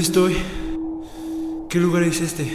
¿Dónde 0.00 0.08
estoy? 0.08 0.36
¿Qué 1.68 1.78
lugar 1.78 2.04
es 2.04 2.22
este? 2.22 2.50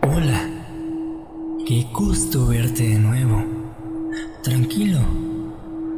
Hola, 0.00 0.48
qué 1.66 1.86
gusto 1.92 2.46
verte 2.46 2.88
de 2.88 2.98
nuevo. 2.98 3.44
Tranquilo, 4.42 5.00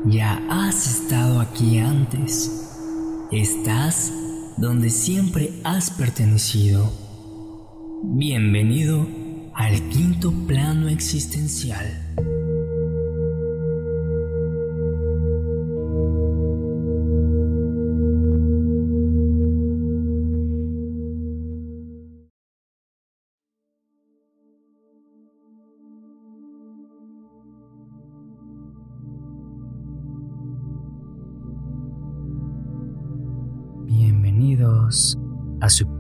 ya 0.07 0.43
has 0.50 0.88
estado 0.88 1.38
aquí 1.38 1.79
antes. 1.79 2.73
Estás 3.30 4.12
donde 4.57 4.91
siempre 4.91 5.60
has 5.62 5.91
pertenecido. 5.91 6.91
Bienvenido 8.02 9.07
al 9.54 9.80
quinto 9.91 10.32
plano 10.48 10.88
existencial. 10.88 12.02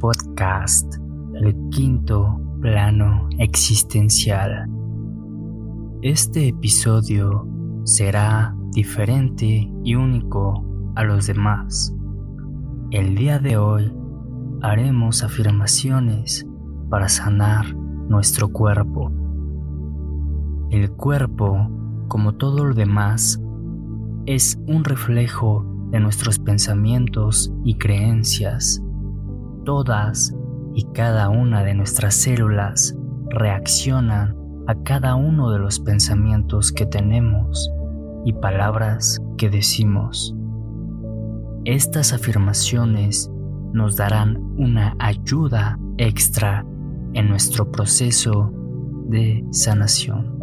Podcast, 0.06 0.94
El 1.34 1.52
Quinto 1.70 2.40
Plano 2.60 3.28
Existencial. 3.40 4.70
Este 6.00 6.46
episodio 6.46 7.44
será 7.82 8.54
diferente 8.70 9.68
y 9.82 9.94
único 9.96 10.64
a 10.94 11.02
los 11.02 11.26
demás. 11.26 11.92
El 12.92 13.16
día 13.16 13.40
de 13.40 13.56
hoy 13.56 13.92
haremos 14.62 15.24
afirmaciones 15.24 16.46
para 16.88 17.08
sanar 17.08 17.74
nuestro 17.74 18.46
cuerpo. 18.46 19.10
El 20.70 20.92
cuerpo, 20.92 21.68
como 22.06 22.36
todo 22.36 22.64
lo 22.64 22.74
demás, 22.74 23.40
es 24.26 24.56
un 24.68 24.84
reflejo 24.84 25.66
de 25.90 25.98
nuestros 25.98 26.38
pensamientos 26.38 27.52
y 27.64 27.74
creencias. 27.74 28.85
Todas 29.66 30.32
y 30.74 30.84
cada 30.92 31.28
una 31.28 31.64
de 31.64 31.74
nuestras 31.74 32.14
células 32.14 32.96
reaccionan 33.30 34.36
a 34.68 34.76
cada 34.84 35.16
uno 35.16 35.50
de 35.50 35.58
los 35.58 35.80
pensamientos 35.80 36.70
que 36.70 36.86
tenemos 36.86 37.72
y 38.24 38.32
palabras 38.32 39.20
que 39.36 39.50
decimos. 39.50 40.36
Estas 41.64 42.12
afirmaciones 42.12 43.28
nos 43.72 43.96
darán 43.96 44.36
una 44.56 44.94
ayuda 45.00 45.76
extra 45.98 46.64
en 47.14 47.28
nuestro 47.28 47.68
proceso 47.72 48.52
de 49.08 49.44
sanación. 49.50 50.38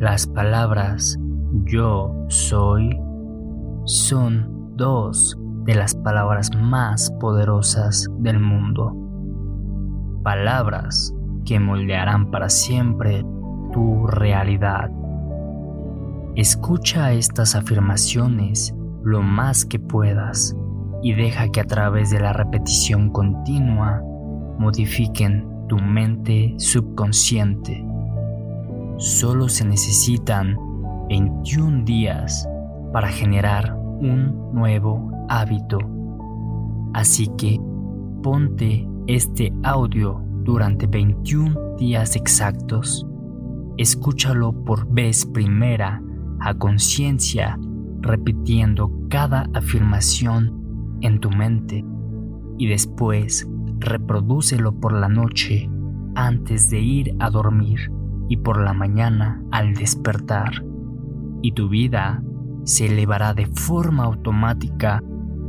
Las 0.00 0.26
palabras 0.26 1.18
yo 1.64 2.14
soy 2.28 2.98
son 3.84 4.74
dos 4.74 5.38
de 5.68 5.74
las 5.74 5.94
palabras 5.94 6.50
más 6.56 7.10
poderosas 7.20 8.08
del 8.20 8.40
mundo. 8.40 8.96
Palabras 10.22 11.14
que 11.44 11.60
moldearán 11.60 12.30
para 12.30 12.48
siempre 12.48 13.22
tu 13.74 14.06
realidad. 14.06 14.90
Escucha 16.36 17.12
estas 17.12 17.54
afirmaciones 17.54 18.74
lo 19.04 19.20
más 19.20 19.66
que 19.66 19.78
puedas 19.78 20.56
y 21.02 21.12
deja 21.12 21.50
que 21.50 21.60
a 21.60 21.64
través 21.64 22.08
de 22.08 22.20
la 22.20 22.32
repetición 22.32 23.10
continua 23.10 24.00
modifiquen 24.58 25.46
tu 25.68 25.76
mente 25.76 26.54
subconsciente. 26.56 27.84
Solo 28.96 29.50
se 29.50 29.66
necesitan 29.66 30.56
21 31.10 31.84
días 31.84 32.48
para 32.90 33.08
generar 33.08 33.74
un 33.74 34.50
nuevo 34.54 35.17
hábito. 35.28 35.78
Así 36.94 37.28
que 37.36 37.60
ponte 38.22 38.88
este 39.06 39.52
audio 39.62 40.22
durante 40.44 40.86
21 40.86 41.76
días 41.76 42.16
exactos. 42.16 43.06
Escúchalo 43.76 44.52
por 44.64 44.90
vez 44.92 45.24
primera 45.26 46.02
a 46.40 46.54
conciencia, 46.54 47.58
repitiendo 48.00 48.90
cada 49.08 49.48
afirmación 49.54 50.98
en 51.00 51.20
tu 51.20 51.30
mente 51.30 51.84
y 52.58 52.66
después 52.66 53.48
reprodúcelo 53.78 54.72
por 54.72 54.92
la 54.92 55.08
noche 55.08 55.70
antes 56.14 56.68
de 56.70 56.80
ir 56.80 57.14
a 57.20 57.30
dormir 57.30 57.92
y 58.28 58.36
por 58.38 58.60
la 58.60 58.72
mañana 58.72 59.42
al 59.50 59.74
despertar. 59.74 60.64
Y 61.42 61.52
tu 61.52 61.68
vida 61.68 62.22
se 62.64 62.86
elevará 62.86 63.34
de 63.34 63.46
forma 63.46 64.04
automática 64.04 65.02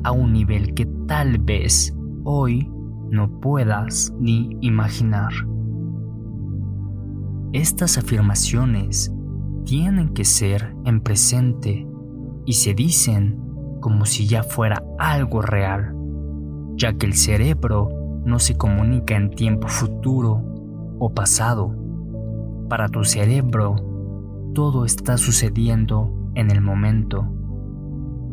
a 0.03 0.11
un 0.11 0.33
nivel 0.33 0.73
que 0.73 0.85
tal 1.07 1.37
vez 1.39 1.95
hoy 2.23 2.69
no 3.09 3.39
puedas 3.39 4.13
ni 4.19 4.57
imaginar. 4.61 5.31
Estas 7.53 7.97
afirmaciones 7.97 9.11
tienen 9.65 10.09
que 10.09 10.25
ser 10.25 10.75
en 10.85 11.01
presente 11.01 11.87
y 12.45 12.53
se 12.53 12.73
dicen 12.73 13.39
como 13.81 14.05
si 14.05 14.27
ya 14.27 14.43
fuera 14.43 14.83
algo 14.97 15.41
real, 15.41 15.95
ya 16.75 16.93
que 16.93 17.05
el 17.05 17.13
cerebro 17.13 17.89
no 18.25 18.39
se 18.39 18.55
comunica 18.55 19.15
en 19.15 19.31
tiempo 19.31 19.67
futuro 19.67 20.43
o 20.99 21.13
pasado. 21.13 21.75
Para 22.69 22.87
tu 22.87 23.03
cerebro, 23.03 23.75
todo 24.53 24.85
está 24.85 25.17
sucediendo 25.17 26.13
en 26.35 26.51
el 26.51 26.61
momento. 26.61 27.27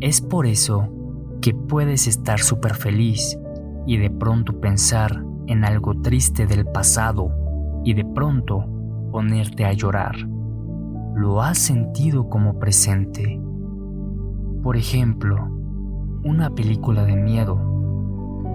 Es 0.01 0.21
por 0.21 0.47
eso 0.47 0.89
que 1.47 1.55
puedes 1.55 2.09
estar 2.09 2.41
súper 2.41 2.75
feliz 2.75 3.39
y 3.87 3.99
de 3.99 4.11
pronto 4.11 4.61
pensar 4.61 5.23
en 5.47 5.65
algo 5.65 5.95
triste 6.01 6.45
del 6.45 6.67
pasado 6.67 7.31
y 7.85 7.95
de 7.95 8.05
pronto 8.05 8.67
ponerte 9.13 9.65
a 9.65 9.73
llorar. 9.73 10.17
Lo 11.15 11.41
has 11.41 11.59
sentido 11.59 12.29
como 12.29 12.59
presente. 12.59 13.41
Por 14.61 14.77
ejemplo, 14.77 15.37
una 16.25 16.51
película 16.51 17.05
de 17.05 17.15
miedo. 17.15 17.61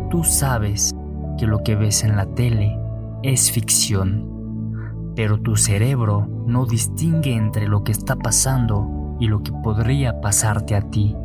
Tú 0.10 0.26
sabes 0.26 0.92
que 1.38 1.48
lo 1.48 1.64
que 1.64 1.78
ves 1.78 2.04
en 2.04 2.18
la 2.18 2.26
tele 2.26 2.78
es 3.24 3.54
ficción, 3.54 5.14
pero 5.16 5.40
tu 5.40 5.56
cerebro 5.56 6.28
no 6.46 6.66
distingue 6.66 7.36
entre 7.36 7.70
lo 7.70 7.86
que 7.86 7.94
está 7.94 8.18
pasando 8.18 9.16
y 9.18 9.28
lo 9.28 9.42
que 9.44 9.54
podría 9.64 10.20
pasarte 10.20 10.76
a 10.76 10.82
ti 10.82 11.16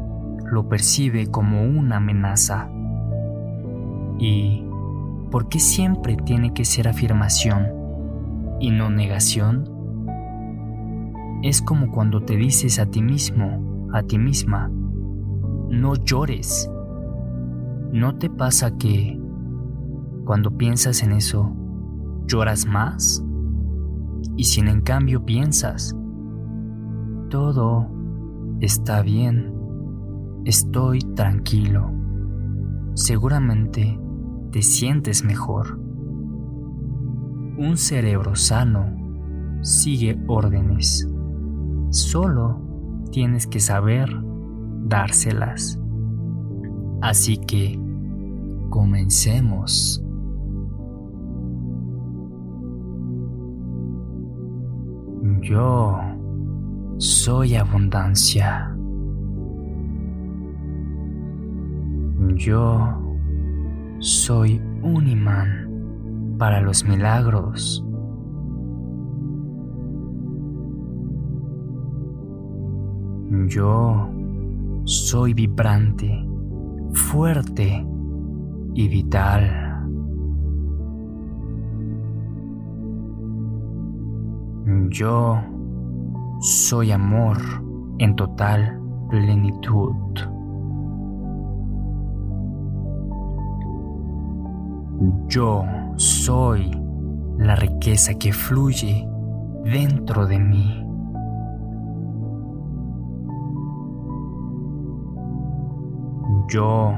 lo 0.51 0.69
percibe 0.69 1.27
como 1.31 1.62
una 1.62 1.97
amenaza. 1.97 2.69
¿Y 4.19 4.65
por 5.31 5.49
qué 5.49 5.59
siempre 5.59 6.17
tiene 6.17 6.53
que 6.55 6.65
ser 6.65 6.89
afirmación 6.89 7.67
y 8.61 8.71
no 8.71 8.91
negación? 8.91 9.71
Es 11.43 11.61
como 11.61 11.91
cuando 11.91 12.23
te 12.23 12.37
dices 12.37 12.79
a 12.79 12.87
ti 12.87 13.03
mismo, 13.03 13.89
a 13.93 14.03
ti 14.03 14.19
misma, 14.19 14.71
no 15.69 15.95
llores. 15.97 16.71
¿No 17.93 18.16
te 18.16 18.31
pasa 18.31 18.77
que 18.77 19.21
cuando 20.25 20.57
piensas 20.57 21.03
en 21.03 21.13
eso, 21.13 21.53
lloras 22.27 22.66
más? 22.66 23.25
Y 24.37 24.45
si 24.45 24.60
en 24.60 24.81
cambio 24.81 25.25
piensas, 25.25 25.97
todo 27.31 27.89
está 28.60 29.03
bien. 29.03 29.56
Estoy 30.47 31.01
tranquilo. 31.01 31.91
Seguramente 32.95 33.98
te 34.53 34.63
sientes 34.63 35.25
mejor. 35.25 35.77
Un 37.59 37.77
cerebro 37.77 38.37
sano 38.37 38.87
sigue 39.63 40.16
órdenes. 40.28 41.10
Solo 41.91 42.60
tienes 43.10 43.48
que 43.48 43.59
saber 43.59 44.09
dárselas. 44.84 45.81
Así 47.03 47.39
que, 47.39 47.77
comencemos. 48.71 50.01
Yo 55.43 55.98
soy 56.98 57.57
abundancia. 57.57 58.76
Yo 62.34 62.81
soy 63.99 64.61
un 64.83 65.07
imán 65.07 66.37
para 66.39 66.61
los 66.61 66.84
milagros. 66.84 67.84
Yo 73.49 74.09
soy 74.84 75.34
vibrante, 75.34 76.27
fuerte 76.93 77.87
y 78.75 78.89
vital. 78.89 79.63
Yo 84.91 85.41
soy 86.41 86.93
amor 86.93 87.37
en 87.99 88.15
total 88.17 88.81
plenitud. 89.09 90.35
Yo 95.29 95.65
soy 95.97 96.71
la 97.39 97.55
riqueza 97.55 98.15
que 98.15 98.33
fluye 98.33 99.09
dentro 99.65 100.27
de 100.27 100.39
mí. 100.39 100.83
Yo 106.49 106.93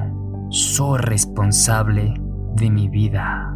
soy 0.49 0.99
responsable 0.99 2.13
de 2.55 2.69
mi 2.69 2.87
vida. 2.87 3.53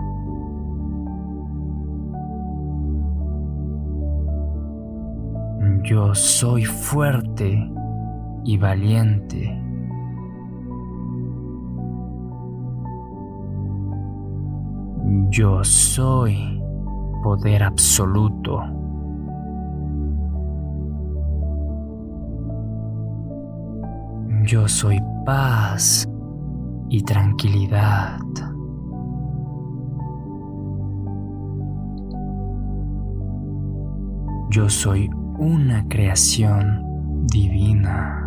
Yo 5.83 6.13
soy 6.15 6.65
fuerte 6.65 7.71
y 8.43 8.57
valiente. 8.57 9.62
Yo 15.33 15.63
soy 15.63 16.61
poder 17.23 17.63
absoluto. 17.63 18.61
Yo 24.45 24.67
soy 24.67 24.99
paz 25.25 26.07
y 26.89 27.01
tranquilidad. 27.01 28.19
Yo 34.51 34.69
soy 34.69 35.09
una 35.39 35.83
creación 35.87 37.25
divina. 37.25 38.19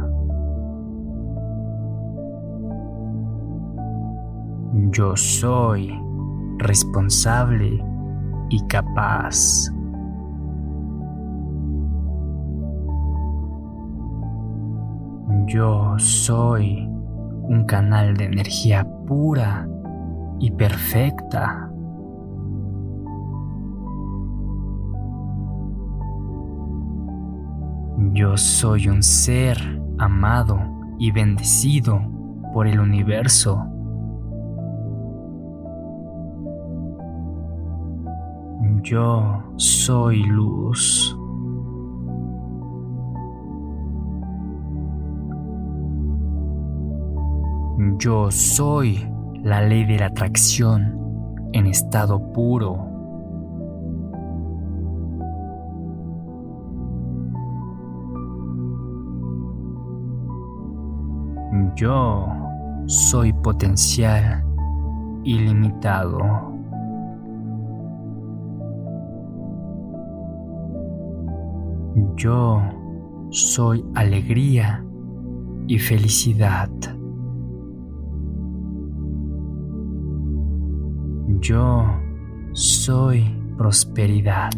Yo 4.91 5.17
soy 5.17 6.06
responsable 6.59 7.83
y 8.51 8.67
capaz. 8.67 9.71
Yo 15.47 15.95
soy 15.99 16.89
un 17.49 17.65
canal 17.67 18.17
de 18.17 18.25
energía 18.25 18.87
pura 19.07 19.69
y 20.41 20.51
perfecta. 20.51 21.71
Yo 28.13 28.37
soy 28.37 28.89
un 28.89 29.03
ser 29.03 29.57
amado 29.99 30.59
y 30.99 31.11
bendecido 31.11 32.01
por 32.53 32.67
el 32.67 32.81
universo. 32.81 33.76
Yo 38.89 39.43
soy 39.57 40.23
luz. 40.23 41.19
Yo 47.99 48.31
soy 48.31 49.11
la 49.43 49.63
ley 49.63 49.85
de 49.87 49.99
la 49.99 50.07
atracción 50.07 51.01
en 51.53 51.67
estado 51.67 52.33
puro. 52.33 52.77
Yo 61.75 62.29
soy 62.87 63.33
potencial 63.33 64.45
ilimitado. 65.25 66.56
Yo 72.17 72.63
soy 73.31 73.85
alegría 73.95 74.83
y 75.67 75.79
felicidad. 75.79 76.71
Yo 81.41 81.85
soy 82.53 83.23
prosperidad. 83.59 84.51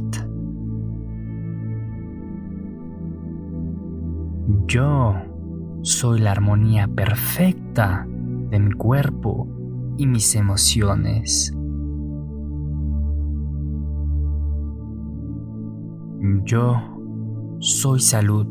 Yo 4.69 5.15
soy 5.83 6.21
la 6.21 6.31
armonía 6.31 6.87
perfecta 6.87 8.07
de 8.51 8.61
mi 8.61 8.73
cuerpo 8.73 9.49
y 9.97 10.07
mis 10.07 10.37
emociones. 10.37 11.53
Yo 16.45 16.98
soy 17.61 18.01
salud. 18.01 18.47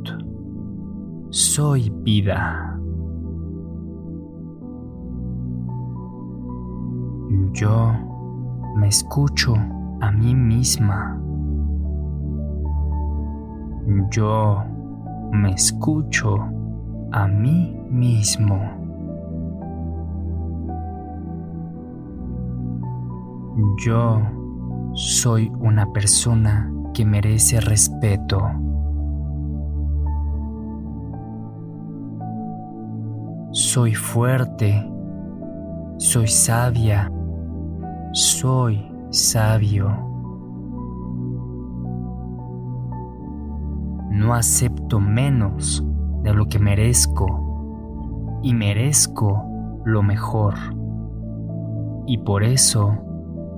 Soy 1.30 1.90
vida. 2.04 2.78
Yo 7.54 7.94
me 8.76 8.88
escucho 8.88 9.56
a 10.02 10.12
mí 10.12 10.36
misma. 10.36 11.22
Yo 14.12 14.64
me 15.32 15.52
escucho 15.52 16.38
a 17.12 17.28
mí 17.28 17.78
mismo. 17.90 18.60
Yo 23.86 24.22
soy 24.94 25.52
una 25.60 25.92
persona 25.94 26.72
que 26.94 27.06
merece 27.06 27.60
respeto. 27.62 28.67
Soy 33.52 33.96
fuerte, 33.96 34.86
soy 35.98 36.28
sabia, 36.28 37.10
soy 38.12 38.92
sabio. 39.10 39.88
No 44.12 44.34
acepto 44.34 45.00
menos 45.00 45.82
de 46.24 46.34
lo 46.34 46.48
que 46.48 46.60
merezco 46.60 48.40
y 48.44 48.54
merezco 48.54 49.44
lo 49.86 50.04
mejor. 50.04 50.54
Y 52.06 52.18
por 52.18 52.44
eso 52.44 52.98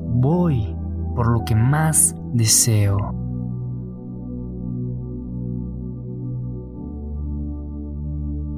voy 0.08 0.76
por 1.16 1.28
lo 1.32 1.44
que 1.46 1.56
más 1.56 2.16
deseo. 2.34 2.98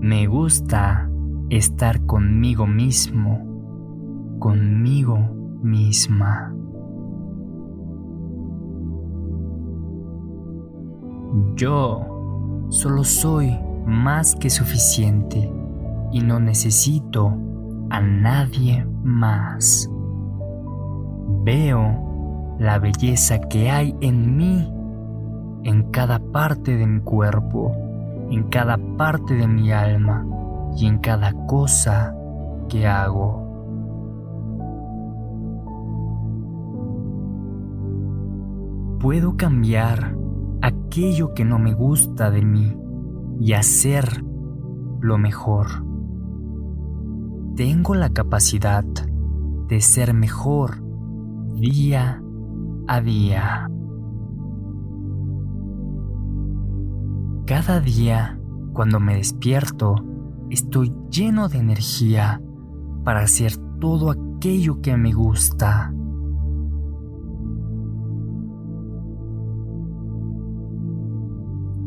Me 0.02 0.28
gusta 0.28 1.11
estar 1.52 2.06
conmigo 2.06 2.66
mismo, 2.66 4.38
conmigo 4.40 5.18
misma. 5.62 6.56
Yo 11.58 12.68
solo 12.70 13.04
soy 13.04 13.60
más 13.86 14.34
que 14.36 14.50
suficiente 14.50 15.52
y 16.14 16.22
no 16.22 16.40
necesito 16.40 17.34
a 17.90 18.00
nadie 18.00 18.86
más. 19.04 19.92
Veo 21.44 22.56
la 22.60 22.80
belleza 22.80 23.42
que 23.42 23.70
hay 23.70 23.94
en 24.00 24.38
mí, 24.38 24.74
en 25.64 25.92
cada 25.92 26.20
parte 26.20 26.78
de 26.78 26.88
mi 26.88 27.02
cuerpo, 27.02 27.76
en 28.30 28.44
cada 28.44 28.78
parte 28.98 29.34
de 29.34 29.48
mi 29.50 29.74
alma 29.74 30.31
y 30.78 30.86
en 30.86 31.00
cada 31.00 31.34
cosa 31.48 32.16
que 32.70 32.88
hago. 32.88 33.42
Puedo 39.00 39.36
cambiar 39.36 40.16
aquello 40.62 41.34
que 41.34 41.44
no 41.44 41.58
me 41.58 41.74
gusta 41.74 42.30
de 42.30 42.44
mí 42.44 42.78
y 43.40 43.54
hacer 43.54 44.24
lo 45.00 45.18
mejor. 45.18 45.68
Tengo 47.56 47.96
la 47.96 48.10
capacidad 48.10 48.86
de 49.68 49.82
ser 49.82 50.14
mejor 50.14 50.84
día 51.56 52.22
a 52.88 53.02
día. 53.02 53.68
Cada 57.46 57.80
día 57.80 58.38
Cuando 58.74 59.02
me 59.02 59.18
despierto, 59.18 59.96
estoy 60.52 60.94
lleno 61.10 61.48
de 61.48 61.60
energía 61.60 62.42
para 63.04 63.22
hacer 63.22 63.54
todo 63.80 64.12
aquello 64.12 64.82
que 64.82 64.96
me 64.98 65.14
gusta. 65.14 65.94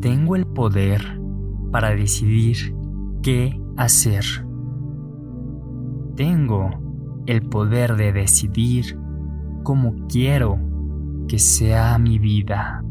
Tengo 0.01 0.35
el 0.35 0.45
poder 0.45 1.01
para 1.71 1.95
decidir 1.95 2.75
qué 3.21 3.59
hacer. 3.77 4.23
Tengo 6.15 6.69
el 7.25 7.41
poder 7.47 7.95
de 7.95 8.13
decidir 8.13 8.99
cómo 9.63 10.07
quiero 10.07 10.59
que 11.27 11.39
sea 11.39 11.97
mi 11.97 12.19
vida. 12.19 12.83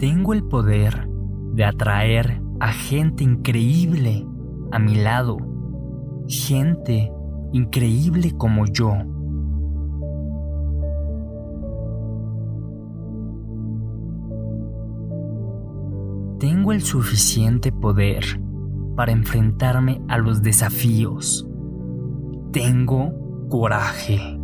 Tengo 0.00 0.32
el 0.32 0.42
poder 0.44 1.06
de 1.52 1.62
atraer 1.62 2.40
a 2.58 2.72
gente 2.72 3.22
increíble 3.22 4.26
a 4.72 4.78
mi 4.78 4.94
lado, 4.94 5.36
gente 6.26 7.12
increíble 7.52 8.32
como 8.34 8.64
yo. 8.64 8.94
Tengo 16.38 16.72
el 16.72 16.80
suficiente 16.80 17.70
poder 17.70 18.24
para 18.96 19.12
enfrentarme 19.12 20.00
a 20.08 20.16
los 20.16 20.40
desafíos. 20.40 21.46
Tengo 22.52 23.48
coraje. 23.50 24.39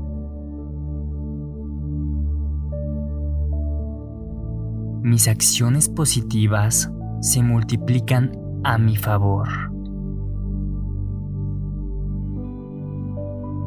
Mis 5.07 5.29
acciones 5.29 5.89
positivas 5.89 6.93
se 7.21 7.41
multiplican 7.41 8.33
a 8.65 8.77
mi 8.77 8.97
favor. 8.97 9.47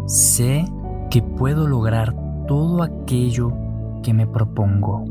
Sé 0.05 0.65
que 1.09 1.21
puedo 1.21 1.65
lograr 1.65 2.13
todo 2.45 2.83
aquello 2.83 3.53
que 4.03 4.13
me 4.13 4.27
propongo. 4.27 5.05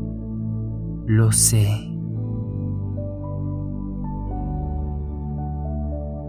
Lo 1.07 1.31
sé. 1.31 1.67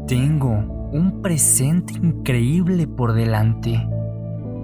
Tengo 0.07 0.89
un 0.95 1.21
presente 1.21 1.93
increíble 1.93 2.87
por 2.87 3.13
delante, 3.13 3.87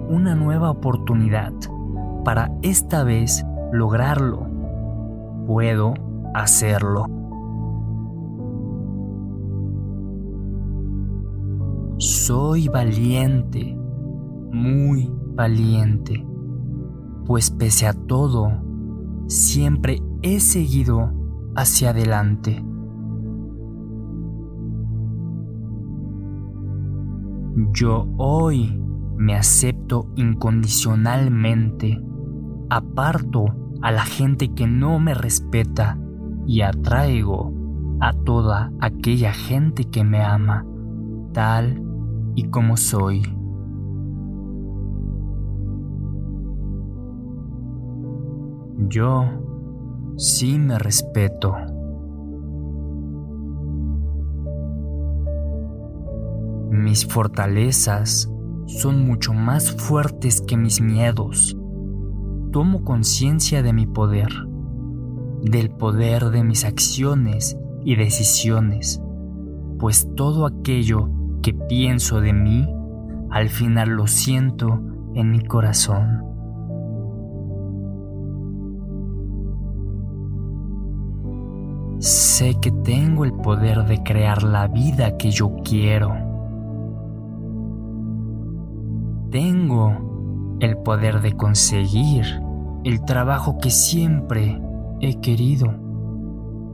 una 0.09 0.33
nueva 0.33 0.71
oportunidad 0.71 1.53
para 2.25 2.57
esta 2.63 3.03
vez 3.03 3.45
lograrlo. 3.71 4.46
Puedo 5.47 5.93
hacerlo. 6.33 7.05
Soy 11.99 12.67
valiente, 12.67 13.73
muy 14.51 15.09
valiente, 15.35 16.27
pues 17.25 17.49
pese 17.49 17.87
a 17.87 17.93
todo, 17.93 18.51
siempre 19.27 20.01
he 20.21 20.41
seguido 20.41 21.13
hacia 21.55 21.91
adelante. 21.91 22.61
Yo 27.71 28.05
hoy 28.17 28.83
me 29.15 29.33
acepto 29.33 30.09
incondicionalmente, 30.17 32.03
aparto 32.69 33.45
a 33.81 33.91
la 33.91 34.03
gente 34.03 34.53
que 34.53 34.67
no 34.67 34.99
me 34.99 35.13
respeta 35.13 35.97
y 36.45 36.61
atraigo 36.61 37.53
a 37.99 38.13
toda 38.13 38.71
aquella 38.79 39.33
gente 39.33 39.85
que 39.85 40.03
me 40.03 40.21
ama, 40.21 40.65
tal 41.33 41.81
y 42.35 42.49
como 42.49 42.77
soy. 42.77 43.23
Yo 48.89 49.25
sí 50.17 50.59
me 50.59 50.77
respeto. 50.77 51.55
Mis 56.69 57.05
fortalezas 57.05 58.31
son 58.67 59.05
mucho 59.05 59.33
más 59.33 59.71
fuertes 59.71 60.41
que 60.41 60.57
mis 60.57 60.79
miedos. 60.79 61.56
Tomo 62.51 62.83
conciencia 62.83 63.61
de 63.61 63.73
mi 63.73 63.85
poder, 63.85 64.29
del 65.41 65.69
poder 65.69 66.29
de 66.31 66.43
mis 66.43 66.65
acciones 66.65 67.57
y 67.83 67.95
decisiones, 67.95 69.01
pues 69.79 70.07
todo 70.15 70.45
aquello 70.45 71.09
que 71.41 71.53
pienso 71.53 72.21
de 72.21 72.33
mí, 72.33 72.67
al 73.29 73.49
final 73.49 73.89
lo 73.89 74.07
siento 74.07 74.81
en 75.13 75.31
mi 75.31 75.43
corazón. 75.43 76.23
Sé 81.99 82.55
que 82.61 82.71
tengo 82.71 83.25
el 83.25 83.33
poder 83.33 83.85
de 83.85 84.03
crear 84.03 84.43
la 84.43 84.67
vida 84.67 85.17
que 85.17 85.31
yo 85.31 85.55
quiero. 85.63 86.13
Tengo 89.31 90.06
el 90.59 90.77
poder 90.77 91.21
de 91.21 91.33
conseguir 91.33 92.25
el 92.83 93.03
trabajo 93.03 93.57
que 93.59 93.69
siempre 93.69 94.61
he 95.01 95.19
querido, 95.19 95.73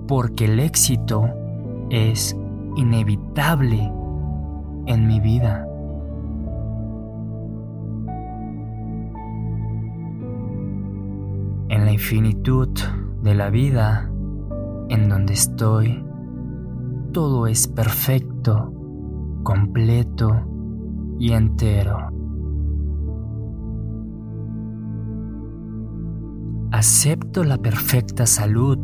porque 0.07 0.45
el 0.45 0.59
éxito 0.59 1.29
es 1.89 2.37
inevitable 2.75 3.91
en 4.85 5.07
mi 5.07 5.19
vida. 5.19 5.67
En 11.69 11.85
la 11.85 11.91
infinitud 11.91 12.69
de 13.21 13.33
la 13.33 13.49
vida 13.49 14.09
en 14.89 15.09
donde 15.09 15.33
estoy, 15.33 16.05
todo 17.11 17.47
es 17.47 17.67
perfecto, 17.67 18.71
completo 19.43 20.45
y 21.19 21.31
entero. 21.31 22.22
Acepto 26.73 27.43
la 27.43 27.59
perfecta 27.59 28.25
salud 28.25 28.79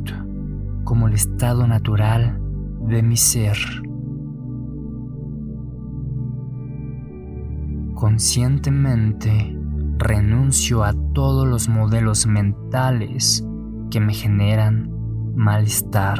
como 0.84 1.08
el 1.08 1.16
estado 1.16 1.66
natural 1.66 2.40
de 2.88 3.02
mi 3.02 3.18
ser. 3.18 3.58
Conscientemente 7.96 9.58
renuncio 9.98 10.84
a 10.84 10.94
todos 11.14 11.48
los 11.48 11.68
modelos 11.68 12.28
mentales 12.28 13.44
que 13.90 14.00
me 14.00 14.14
generan 14.14 14.92
malestar. 15.36 16.20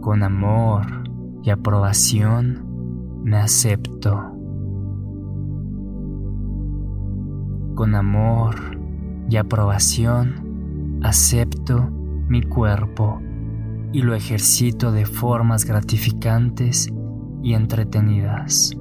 Con 0.00 0.22
amor 0.22 0.86
y 1.42 1.50
aprobación 1.50 3.20
me 3.22 3.36
acepto. 3.36 4.35
Con 7.76 7.94
amor 7.94 8.54
y 9.28 9.36
aprobación 9.36 10.98
acepto 11.02 11.90
mi 12.26 12.40
cuerpo 12.42 13.20
y 13.92 14.00
lo 14.00 14.14
ejercito 14.14 14.92
de 14.92 15.04
formas 15.04 15.66
gratificantes 15.66 16.90
y 17.42 17.52
entretenidas. 17.52 18.74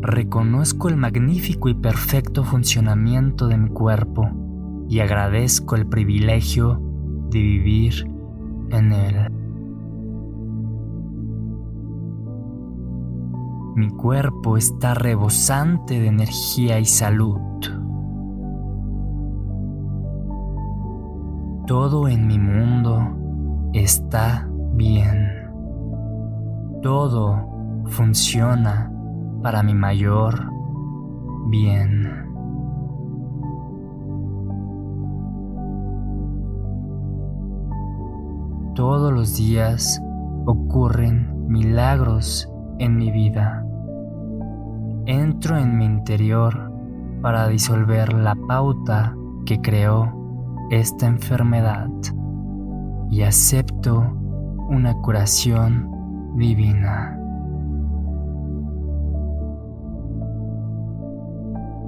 Reconozco 0.00 0.88
el 0.88 0.96
magnífico 0.96 1.68
y 1.68 1.74
perfecto 1.74 2.42
funcionamiento 2.42 3.46
de 3.46 3.58
mi 3.58 3.68
cuerpo 3.68 4.30
y 4.88 5.00
agradezco 5.00 5.76
el 5.76 5.86
privilegio 5.86 6.80
de 7.28 7.38
vivir 7.38 8.10
en 8.70 8.92
él. 8.92 9.41
Mi 13.74 13.88
cuerpo 13.88 14.58
está 14.58 14.92
rebosante 14.92 15.98
de 15.98 16.08
energía 16.08 16.78
y 16.78 16.84
salud. 16.84 17.40
Todo 21.66 22.08
en 22.08 22.26
mi 22.26 22.38
mundo 22.38 23.16
está 23.72 24.46
bien. 24.74 25.50
Todo 26.82 27.48
funciona 27.86 28.92
para 29.42 29.62
mi 29.62 29.74
mayor 29.74 30.50
bien. 31.48 32.28
Todos 38.74 39.12
los 39.12 39.36
días 39.36 40.02
ocurren 40.46 41.46
milagros 41.46 42.50
en 42.78 42.96
mi 42.96 43.10
vida. 43.10 43.61
Entro 45.06 45.58
en 45.58 45.78
mi 45.78 45.84
interior 45.84 46.72
para 47.22 47.48
disolver 47.48 48.12
la 48.12 48.36
pauta 48.36 49.16
que 49.44 49.60
creó 49.60 50.12
esta 50.70 51.06
enfermedad 51.06 51.88
y 53.10 53.22
acepto 53.22 53.98
una 54.68 54.94
curación 55.02 55.90
divina. 56.36 57.18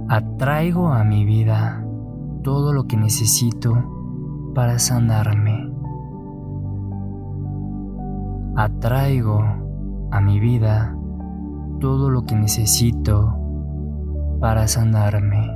Atraigo 0.09 0.89
a 0.89 1.05
mi 1.05 1.23
vida 1.23 1.85
todo 2.43 2.73
lo 2.73 2.83
que 2.85 2.97
necesito 2.97 4.51
para 4.53 4.77
sanarme. 4.77 5.71
Atraigo 8.57 9.41
a 10.11 10.19
mi 10.19 10.39
vida 10.39 10.95
todo 11.79 12.09
lo 12.09 12.23
que 12.23 12.35
necesito 12.35 13.37
para 14.39 14.67
sanarme. 14.67 15.51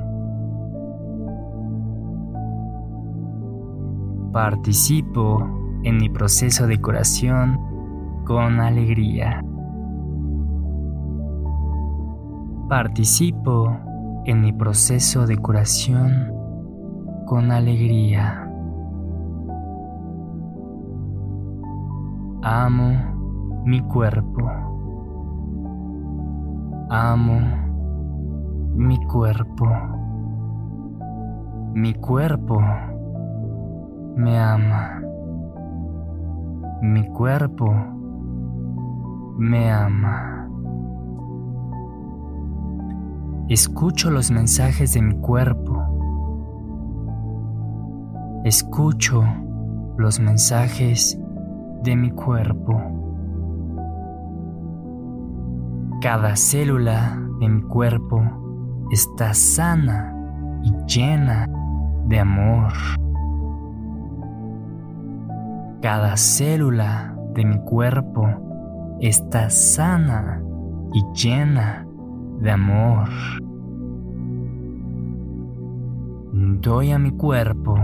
Participo 4.32 5.46
en 5.82 5.96
mi 5.96 6.08
proceso 6.08 6.66
de 6.66 6.80
curación 6.80 7.58
con 8.24 8.60
alegría. 8.60 9.44
Participo 12.68 13.76
en 14.24 14.40
mi 14.40 14.52
proceso 14.52 15.26
de 15.26 15.36
curación 15.36 16.32
con 17.26 17.50
alegría. 17.50 18.46
Amo 22.42 23.62
mi 23.64 23.80
cuerpo. 23.82 24.69
Amo 26.92 27.40
mi 28.74 28.98
cuerpo. 29.06 29.64
Mi 31.72 31.94
cuerpo 31.94 32.60
me 34.16 34.36
ama. 34.36 35.00
Mi 36.82 37.06
cuerpo 37.10 37.72
me 39.38 39.70
ama. 39.70 40.48
Escucho 43.48 44.10
los 44.10 44.32
mensajes 44.32 44.92
de 44.92 45.02
mi 45.02 45.14
cuerpo. 45.14 45.76
Escucho 48.42 49.22
los 49.96 50.18
mensajes 50.18 51.16
de 51.84 51.94
mi 51.94 52.10
cuerpo. 52.10 52.99
Cada 56.00 56.34
célula 56.34 57.20
de 57.40 57.48
mi 57.50 57.60
cuerpo 57.60 58.22
está 58.90 59.34
sana 59.34 60.14
y 60.62 60.72
llena 60.86 61.46
de 62.06 62.18
amor. 62.18 62.72
Cada 65.82 66.16
célula 66.16 67.14
de 67.34 67.44
mi 67.44 67.58
cuerpo 67.64 68.26
está 69.00 69.50
sana 69.50 70.42
y 70.94 71.02
llena 71.12 71.86
de 72.40 72.50
amor. 72.50 73.10
Doy 76.62 76.92
a 76.92 76.98
mi 76.98 77.10
cuerpo 77.10 77.78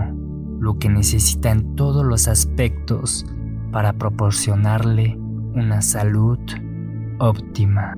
lo 0.58 0.78
que 0.78 0.88
necesita 0.88 1.50
en 1.50 1.76
todos 1.76 2.02
los 2.02 2.28
aspectos 2.28 3.26
para 3.72 3.92
proporcionarle 3.92 5.18
una 5.54 5.82
salud 5.82 6.38
óptima. 7.18 7.94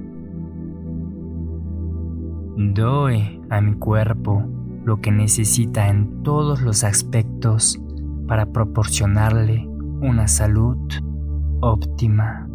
Doy 2.60 3.40
a 3.50 3.60
mi 3.60 3.74
cuerpo 3.74 4.42
lo 4.84 5.00
que 5.00 5.12
necesita 5.12 5.90
en 5.90 6.24
todos 6.24 6.60
los 6.60 6.82
aspectos 6.82 7.80
para 8.26 8.46
proporcionarle 8.46 9.64
una 10.00 10.26
salud 10.26 10.76
óptima. 11.60 12.48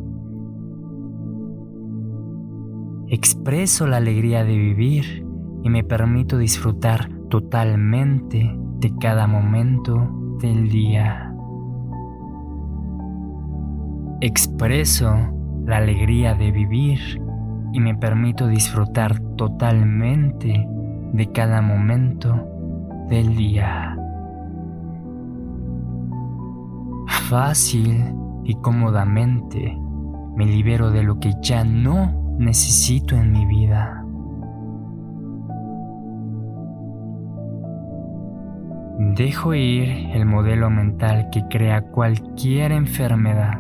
Expreso 3.08 3.88
la 3.88 3.96
alegría 3.96 4.44
de 4.44 4.58
vivir 4.58 5.26
y 5.64 5.70
me 5.70 5.86
permito 5.86 6.38
disfrutar 6.38 7.10
totalmente 7.30 8.54
de 8.80 8.94
cada 9.00 9.26
momento 9.26 10.38
del 10.42 10.68
día. 10.68 11.34
Expreso 14.20 15.14
la 15.66 15.78
alegría 15.78 16.36
de 16.36 16.52
vivir 16.52 17.23
y 17.74 17.80
me 17.80 17.96
permito 17.96 18.48
disfrutar 18.48 19.20
totalmente 19.36 20.68
de 21.12 21.32
cada 21.32 21.62
momento 21.62 22.48
del 23.10 23.36
día. 23.36 23.98
Fácil 27.30 28.16
y 28.44 28.54
cómodamente 28.56 29.78
me 30.36 30.46
libero 30.46 30.92
de 30.92 31.04
lo 31.04 31.20
que 31.20 31.34
ya 31.42 31.64
no 31.64 32.36
necesito 32.38 33.16
en 33.16 33.32
mi 33.32 33.46
vida. 33.46 34.06
Dejo 39.16 39.54
ir 39.56 39.90
el 40.14 40.26
modelo 40.26 40.70
mental 40.70 41.30
que 41.32 41.44
crea 41.50 41.82
cualquier 41.82 42.72
enfermedad. 42.72 43.60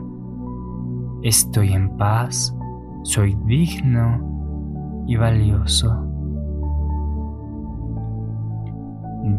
Estoy 1.23 1.73
en 1.73 1.97
paz, 1.97 2.55
soy 3.03 3.37
digno 3.45 5.03
y 5.05 5.17
valioso. 5.17 6.09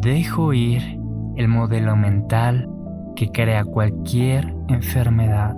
Dejo 0.00 0.52
ir 0.52 0.82
el 1.36 1.48
modelo 1.48 1.96
mental 1.96 2.68
que 3.16 3.30
crea 3.30 3.64
cualquier 3.64 4.54
enfermedad. 4.68 5.56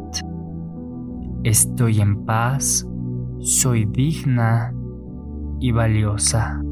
Estoy 1.43 2.01
en 2.01 2.25
paz, 2.25 2.87
soy 3.41 3.85
digna 3.87 4.73
y 5.61 5.73
valiosa. 5.73 6.63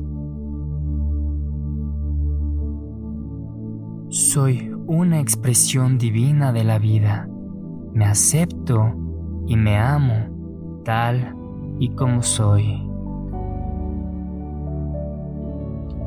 Soy 4.08 4.72
una 4.86 5.20
expresión 5.20 5.98
divina 5.98 6.52
de 6.52 6.64
la 6.64 6.78
vida. 6.78 7.28
Me 7.92 8.04
acepto 8.04 8.92
y 9.46 9.56
me 9.56 9.78
amo 9.78 10.33
tal 10.84 11.34
y 11.78 11.90
como 11.90 12.22
soy. 12.22 12.88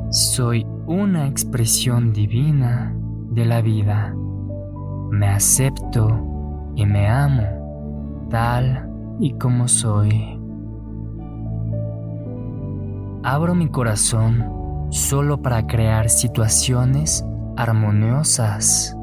Soy 0.09 0.65
una 0.85 1.27
expresión 1.27 2.13
divina 2.13 2.95
de 3.31 3.45
la 3.45 3.61
vida. 3.61 4.15
Me 5.11 5.27
acepto 5.27 6.07
y 6.75 6.85
me 6.85 7.07
amo 7.07 8.27
tal 8.29 8.89
y 9.19 9.33
como 9.33 9.67
soy. 9.67 10.39
Abro 13.23 13.55
mi 13.55 13.67
corazón 13.67 14.87
solo 14.89 15.41
para 15.41 15.67
crear 15.67 16.09
situaciones 16.09 17.25
armoniosas. 17.57 18.95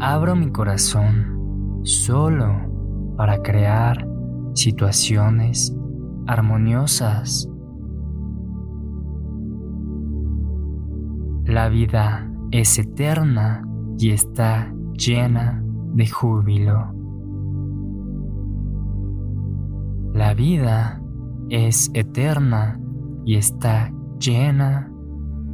Abro 0.00 0.34
mi 0.34 0.50
corazón 0.50 1.80
solo 1.84 2.75
para 3.16 3.42
crear 3.42 4.06
situaciones 4.54 5.76
armoniosas. 6.26 7.48
La 11.44 11.68
vida 11.68 12.30
es 12.50 12.78
eterna 12.78 13.66
y 13.98 14.10
está 14.10 14.72
llena 14.94 15.62
de 15.94 16.06
júbilo. 16.08 16.92
La 20.12 20.34
vida 20.34 21.00
es 21.48 21.90
eterna 21.94 22.80
y 23.24 23.36
está 23.36 23.92
llena 24.18 24.90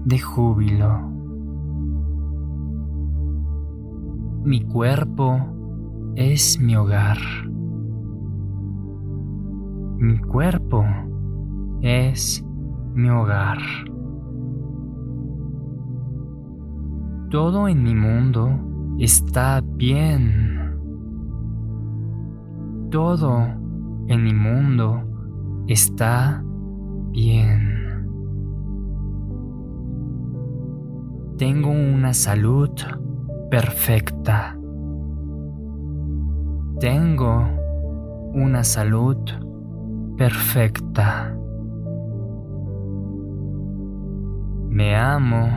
de 0.04 0.18
júbilo. 0.18 1.00
Mi 4.44 4.64
cuerpo 4.64 5.36
es 6.16 6.58
mi 6.60 6.76
hogar. 6.76 7.18
Mi 10.02 10.18
cuerpo 10.18 10.84
es 11.80 12.44
mi 12.92 13.08
hogar. 13.08 13.58
Todo 17.30 17.68
en 17.68 17.84
mi 17.84 17.94
mundo 17.94 18.50
está 18.98 19.62
bien. 19.64 20.76
Todo 22.90 23.46
en 24.08 24.24
mi 24.24 24.34
mundo 24.34 25.04
está 25.68 26.42
bien. 27.12 28.08
Tengo 31.38 31.70
una 31.70 32.12
salud 32.12 32.70
perfecta. 33.52 34.58
Tengo 36.80 37.46
una 38.34 38.64
salud 38.64 39.16
perfecta. 40.16 41.36
Me 44.68 44.96
amo 44.96 45.48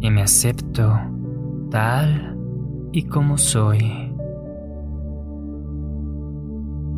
y 0.00 0.10
me 0.10 0.22
acepto 0.22 0.98
tal 1.70 2.36
y 2.92 3.04
como 3.04 3.38
soy. 3.38 4.14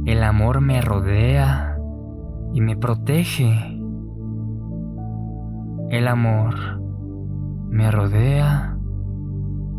El 0.06 0.22
amor 0.22 0.60
me 0.60 0.80
rodea 0.80 1.78
y 2.52 2.60
me 2.60 2.76
protege. 2.76 3.78
El 5.90 6.08
amor 6.08 6.80
me 7.68 7.90
rodea 7.90 8.78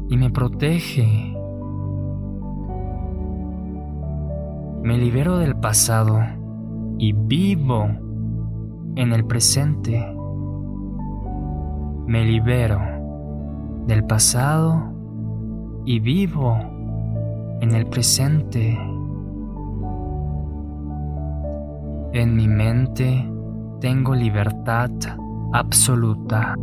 y 0.10 0.18
me 0.18 0.30
protege. 0.30 1.36
Me 4.84 4.98
libero 4.98 5.38
del 5.38 5.56
pasado 5.56 6.20
y 7.02 7.14
vivo 7.14 7.90
en 8.96 9.12
el 9.12 9.26
presente. 9.26 10.06
Me 12.06 12.24
libero 12.24 12.80
del 13.88 14.04
pasado 14.06 14.94
y 15.84 16.00
vivo 16.00 16.56
en 17.60 17.74
el 17.74 17.88
presente. 17.88 18.80
En 22.14 22.36
mi 22.36 22.48
mente 22.48 23.28
tengo 23.80 24.14
libertad 24.14 24.92
absoluta. 25.54 26.56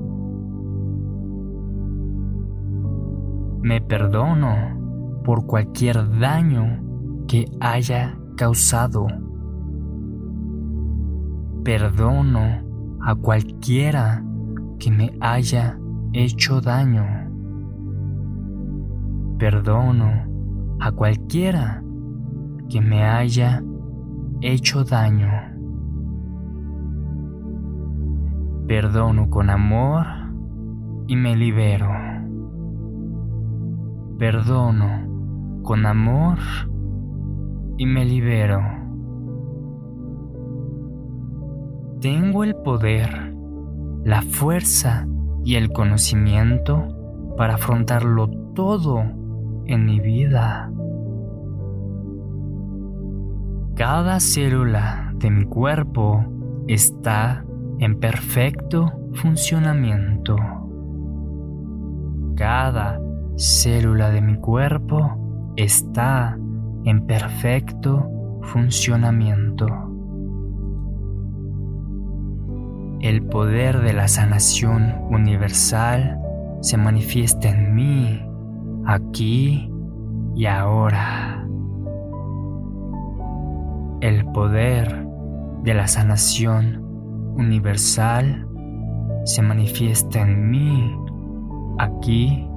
Me 3.61 3.81
perdono 3.81 5.20
por 5.24 5.46
cualquier 5.46 6.16
daño 6.20 6.81
que 7.27 7.46
haya 7.59 8.16
causado. 8.37 9.09
Perdono 11.68 12.96
a 13.02 13.14
cualquiera 13.14 14.24
que 14.78 14.90
me 14.90 15.12
haya 15.20 15.78
hecho 16.14 16.62
daño. 16.62 17.04
Perdono 19.38 20.76
a 20.81 20.90
cualquiera 20.92 21.85
que 22.70 22.81
me 22.81 23.04
haya 23.04 23.62
hecho 24.40 24.83
daño. 24.83 25.28
Perdono 28.66 29.28
con 29.28 29.50
amor 29.50 30.07
y 31.07 31.16
me 31.16 31.37
libero. 31.37 31.90
Perdono 34.18 35.61
con 35.62 35.85
amor 35.85 36.38
y 37.76 37.85
me 37.85 38.07
libero. 38.07 38.78
Tengo 42.01 42.45
el 42.45 42.55
poder, 42.55 43.35
la 44.05 44.23
fuerza 44.23 45.05
y 45.45 45.57
el 45.57 45.73
conocimiento 45.73 46.87
para 47.37 47.55
afrontarlo 47.55 48.29
todo 48.55 49.03
en 49.67 49.85
mi 49.85 49.99
vida. 49.99 50.71
Cada 53.75 54.21
célula 54.21 55.13
de 55.17 55.31
mi 55.31 55.45
cuerpo 55.45 56.25
está 56.69 57.45
en 57.81 57.99
perfecto 57.99 58.93
funcionamiento. 59.15 60.37
Cada 62.37 63.01
célula 63.37 64.11
de 64.11 64.21
mi 64.21 64.37
cuerpo 64.37 65.53
está 65.57 66.39
en 66.85 67.07
perfecto 67.07 68.09
funcionamiento. 68.43 69.88
El 73.01 73.23
poder 73.23 73.81
de 73.81 73.93
la 73.93 74.09
sanación 74.09 74.93
universal 75.09 76.19
se 76.61 76.77
manifiesta 76.77 77.49
en 77.49 77.73
mí, 77.73 78.21
aquí 78.87 79.73
y 80.35 80.47
ahora. 80.47 81.47
El 84.01 84.25
poder 84.33 85.07
de 85.63 85.75
la 85.75 85.87
sanación 85.87 86.83
universal 87.37 88.49
se 89.25 89.43
manifiesta 89.43 90.21
en 90.23 90.51
mí, 90.51 90.93
aquí 91.79 92.49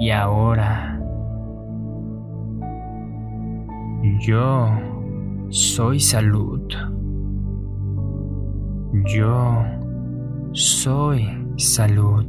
y 0.00 0.10
ahora. 0.10 1.00
Yo 4.18 4.68
soy 5.50 6.00
salud. 6.00 6.93
Yo 9.02 9.64
soy 10.52 11.26
salud. 11.56 12.26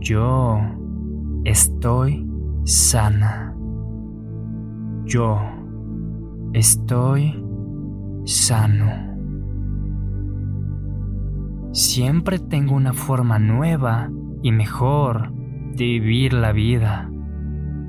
Yo 0.00 0.60
estoy 1.44 2.24
sana. 2.62 3.56
Yo 5.06 5.40
estoy 6.52 7.44
sano. 8.26 9.08
Siempre 11.72 12.38
tengo 12.38 12.76
una 12.76 12.92
forma 12.92 13.40
nueva 13.40 14.08
y 14.42 14.52
mejor 14.52 15.32
de 15.74 15.84
vivir 15.84 16.32
la 16.32 16.52
vida. 16.52 17.10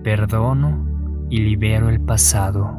Perdono 0.03 1.27
y 1.29 1.41
libero 1.41 1.89
el 1.89 2.01
pasado. 2.01 2.78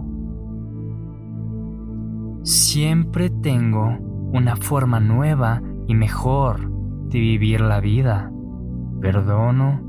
Siempre 2.42 3.28
tengo 3.28 3.98
una 4.32 4.56
forma 4.56 4.98
nueva 4.98 5.60
y 5.86 5.94
mejor 5.94 6.70
de 7.08 7.20
vivir 7.20 7.60
la 7.60 7.80
vida. 7.80 8.32
Perdono 9.00 9.82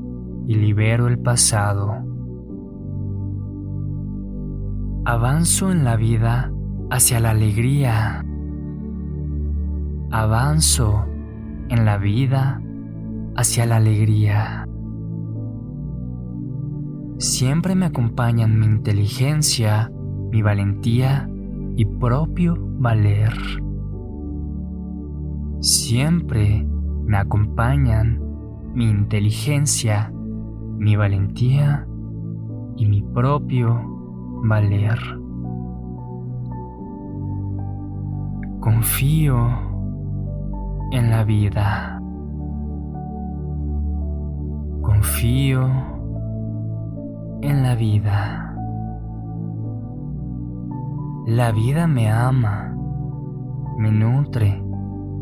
y 0.46 0.56
libero 0.56 1.08
el 1.08 1.18
pasado. 1.18 1.94
Avanzo 5.06 5.72
en 5.72 5.84
la 5.84 5.96
vida 5.96 6.52
hacia 6.90 7.20
la 7.20 7.30
alegría. 7.30 8.24
Avanzo 10.10 11.06
en 11.70 11.86
la 11.86 11.96
vida 11.96 12.60
hacia 13.34 13.64
la 13.64 13.76
alegría. 13.76 14.68
Siempre 17.16 17.74
me 17.74 17.86
acompañan 17.86 18.58
mi 18.58 18.66
inteligencia, 18.66 19.90
mi 20.30 20.42
valentía 20.42 21.31
y 21.76 21.84
propio 21.84 22.56
valer. 22.78 23.32
Siempre 25.60 26.66
me 27.04 27.16
acompañan 27.16 28.20
mi 28.74 28.88
inteligencia, 28.88 30.12
mi 30.78 30.96
valentía 30.96 31.86
y 32.76 32.86
mi 32.86 33.02
propio 33.02 33.80
valer. 34.44 34.98
Confío 38.60 39.48
en 40.92 41.10
la 41.10 41.24
vida. 41.24 42.00
Confío 44.82 45.68
en 47.42 47.62
la 47.62 47.74
vida. 47.74 48.41
La 51.26 51.52
vida 51.52 51.86
me 51.86 52.10
ama, 52.10 52.74
me 53.78 53.92
nutre 53.92 54.60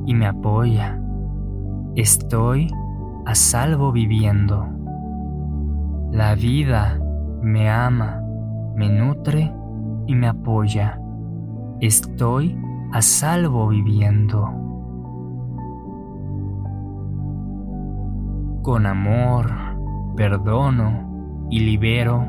y 0.06 0.14
me 0.14 0.26
apoya. 0.28 0.98
Estoy 1.94 2.68
a 3.26 3.34
salvo 3.34 3.92
viviendo. 3.92 4.66
La 6.10 6.34
vida 6.34 6.98
me 7.42 7.68
ama, 7.68 8.22
me 8.76 8.88
nutre 8.88 9.54
y 10.06 10.14
me 10.14 10.28
apoya. 10.28 10.98
Estoy 11.80 12.58
a 12.92 13.02
salvo 13.02 13.68
viviendo. 13.68 14.48
Con 18.62 18.86
amor, 18.86 19.50
perdono 20.16 21.46
y 21.50 21.60
libero 21.60 22.26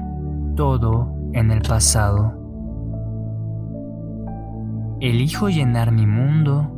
todo 0.57 1.15
en 1.31 1.51
el 1.51 1.61
pasado. 1.61 2.40
Elijo 5.01 5.49
llenar 5.49 5.91
mi 5.91 6.05
mundo 6.05 6.71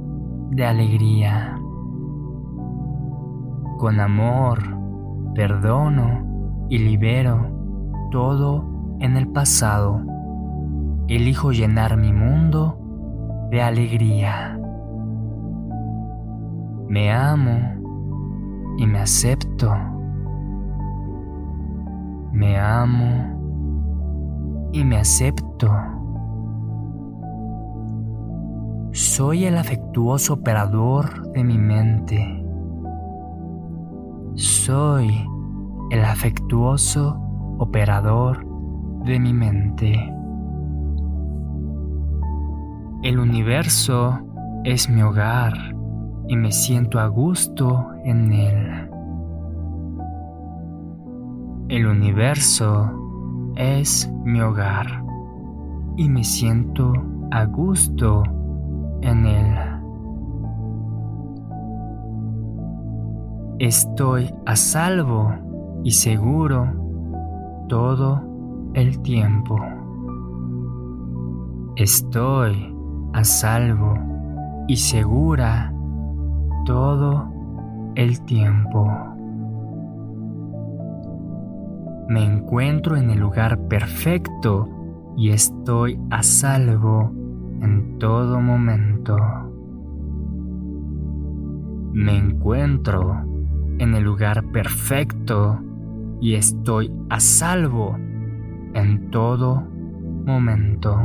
de 0.51 0.65
alegría. 0.65 1.59
Con 3.77 3.99
amor, 3.99 4.59
perdono 5.35 6.65
y 6.69 6.77
libero 6.77 7.45
todo 8.11 8.63
en 8.99 9.17
el 9.17 9.27
pasado. 9.27 9.99
Elijo 11.09 11.51
llenar 11.51 11.97
mi 11.97 12.13
mundo 12.13 12.79
de 13.51 13.61
alegría. 13.61 14.57
Me 16.87 17.11
amo 17.11 17.59
y 18.77 18.87
me 18.87 18.99
acepto. 18.99 19.69
Me 22.31 22.57
amo 22.57 24.69
y 24.71 24.85
me 24.85 24.95
acepto. 24.95 25.92
Soy 28.93 29.45
el 29.45 29.57
afectuoso 29.57 30.35
operador 30.35 31.31
de 31.31 31.43
mi 31.43 31.57
mente. 31.57 32.45
Soy 34.35 35.27
el 35.89 36.05
afectuoso 36.05 37.19
operador 37.57 38.45
de 39.03 39.19
mi 39.19 39.33
mente. 39.33 39.93
El 43.01 43.17
universo 43.17 44.19
es 44.63 44.87
mi 44.87 45.01
hogar 45.01 45.53
y 46.27 46.35
me 46.35 46.51
siento 46.51 46.99
a 46.99 47.07
gusto 47.07 47.87
en 48.03 48.31
él. 48.31 48.89
El 51.69 51.87
universo 51.87 52.91
es 53.55 54.07
mi 54.23 54.39
hogar 54.39 55.03
y 55.97 56.07
me 56.09 56.23
siento 56.23 56.93
a 57.31 57.45
gusto 57.45 58.21
en 59.03 59.25
él. 59.25 59.57
Estoy 63.59 64.33
a 64.45 64.55
salvo 64.55 65.33
y 65.83 65.91
seguro 65.91 66.67
todo 67.69 68.21
el 68.73 69.01
tiempo. 69.01 69.57
Estoy 71.75 72.75
a 73.13 73.23
salvo 73.23 73.93
y 74.67 74.75
segura 74.77 75.73
todo 76.65 77.31
el 77.95 78.21
tiempo. 78.25 78.91
Me 82.09 82.25
encuentro 82.25 82.97
en 82.97 83.11
el 83.11 83.19
lugar 83.19 83.59
perfecto 83.67 84.67
y 85.15 85.29
estoy 85.29 85.99
a 86.09 86.21
salvo 86.21 87.11
en 87.63 87.97
todo 87.97 88.39
momento. 88.39 89.15
Me 91.93 92.17
encuentro 92.17 93.23
en 93.79 93.93
el 93.95 94.03
lugar 94.03 94.43
perfecto 94.51 95.59
y 96.19 96.35
estoy 96.35 96.91
a 97.09 97.19
salvo 97.19 97.97
en 98.73 99.09
todo 99.11 99.63
momento. 100.25 100.95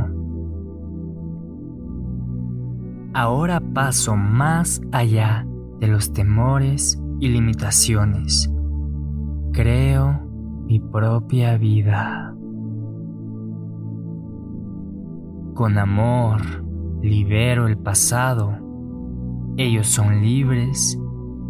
Ahora 3.13 3.59
paso 3.59 4.15
más 4.15 4.81
allá 4.91 5.45
de 5.79 5.87
los 5.87 6.13
temores 6.13 7.01
y 7.19 7.29
limitaciones. 7.29 8.51
Creo 9.53 10.21
mi 10.65 10.79
propia 10.79 11.57
vida. 11.57 12.35
Con 15.59 15.77
amor 15.77 16.39
libero 17.01 17.67
el 17.67 17.77
pasado. 17.77 18.57
Ellos 19.57 19.87
son 19.87 20.21
libres 20.21 20.97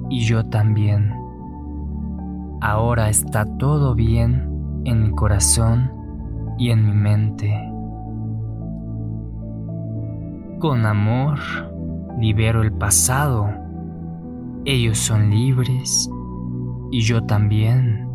y 0.10 0.22
yo 0.22 0.44
también. 0.50 1.14
Ahora 2.60 3.10
está 3.10 3.46
todo 3.60 3.94
bien 3.94 4.82
en 4.86 5.04
mi 5.04 5.12
corazón 5.12 5.92
y 6.58 6.72
en 6.72 6.88
mi 6.88 6.94
mente. 6.94 7.54
Con 10.58 10.88
amor 10.88 11.38
libero 12.20 12.64
el 12.64 12.74
pasado. 12.74 13.48
Ellos 14.66 14.98
son 14.98 15.30
libres 15.30 16.10
y 16.90 17.02
yo 17.02 17.24
también. 17.28 18.10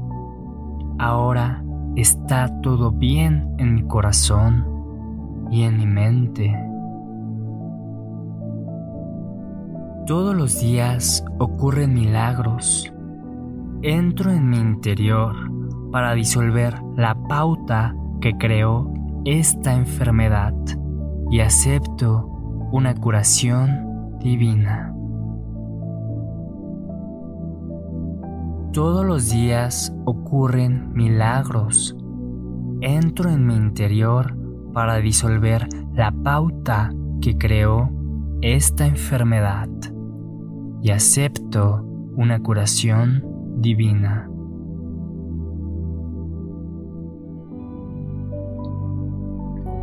Ahora 0.98 1.64
está 1.94 2.60
todo 2.62 2.90
bien 2.90 3.54
en 3.58 3.74
mi 3.74 3.86
corazón 3.86 4.73
y 5.54 5.62
en 5.62 5.78
mi 5.78 5.86
mente. 5.86 6.52
Todos 10.04 10.34
los 10.34 10.60
días 10.60 11.24
ocurren 11.38 11.94
milagros. 11.94 12.92
Entro 13.82 14.32
en 14.32 14.50
mi 14.50 14.58
interior 14.58 15.36
para 15.92 16.14
disolver 16.14 16.74
la 16.96 17.14
pauta 17.28 17.94
que 18.20 18.36
creó 18.36 18.92
esta 19.24 19.74
enfermedad 19.74 20.54
y 21.30 21.38
acepto 21.38 22.26
una 22.72 22.92
curación 22.96 24.18
divina. 24.18 24.92
Todos 28.72 29.06
los 29.06 29.30
días 29.30 29.94
ocurren 30.04 30.92
milagros. 30.94 31.96
Entro 32.80 33.30
en 33.30 33.46
mi 33.46 33.54
interior 33.54 34.43
para 34.74 34.96
disolver 34.96 35.66
la 35.94 36.12
pauta 36.12 36.92
que 37.22 37.38
creó 37.38 37.88
esta 38.42 38.86
enfermedad 38.86 39.68
y 40.82 40.90
acepto 40.90 41.82
una 42.16 42.40
curación 42.40 43.24
divina. 43.56 44.28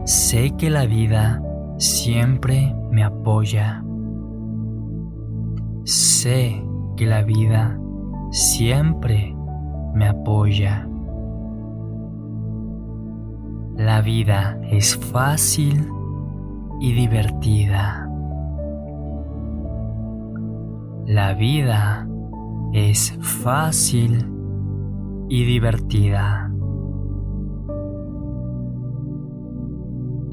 Sé 0.05 0.51
que 0.57 0.69
la 0.69 0.85
vida 0.85 1.41
siempre 1.77 2.75
me 2.91 3.03
apoya. 3.03 3.83
Sé 5.83 6.63
que 6.97 7.05
la 7.05 7.23
vida 7.23 7.79
siempre 8.31 9.35
me 9.95 10.07
apoya. 10.07 10.90
La 13.75 14.01
vida 14.01 14.59
es 14.69 14.97
fácil 14.97 15.87
y 16.81 16.93
divertida. 16.93 18.07
La 21.05 21.33
vida 21.33 22.07
es 22.73 23.17
fácil 23.21 24.29
y 25.29 25.45
divertida. 25.45 26.51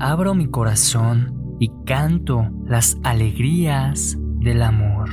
Abro 0.01 0.35
mi 0.35 0.49
corazón 0.49 1.57
y 1.59 1.71
canto 1.85 2.49
las 2.65 2.99
alegrías 3.03 4.19
del 4.21 4.63
amor. 4.63 5.09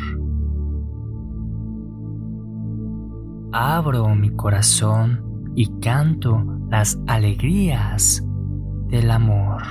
Abro 3.52 4.14
mi 4.16 4.32
corazón 4.32 5.25
y 5.56 5.68
canto 5.80 6.44
las 6.70 7.00
alegrías 7.08 8.24
del 8.90 9.10
amor. 9.10 9.62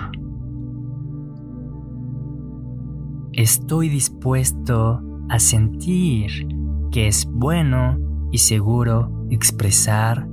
Estoy 3.33 3.89
dispuesto 3.89 5.01
a 5.29 5.39
sentir 5.39 6.31
que 6.91 7.09
es 7.09 7.27
bueno 7.31 7.99
y 8.31 8.39
seguro 8.39 9.27
expresar 9.31 10.29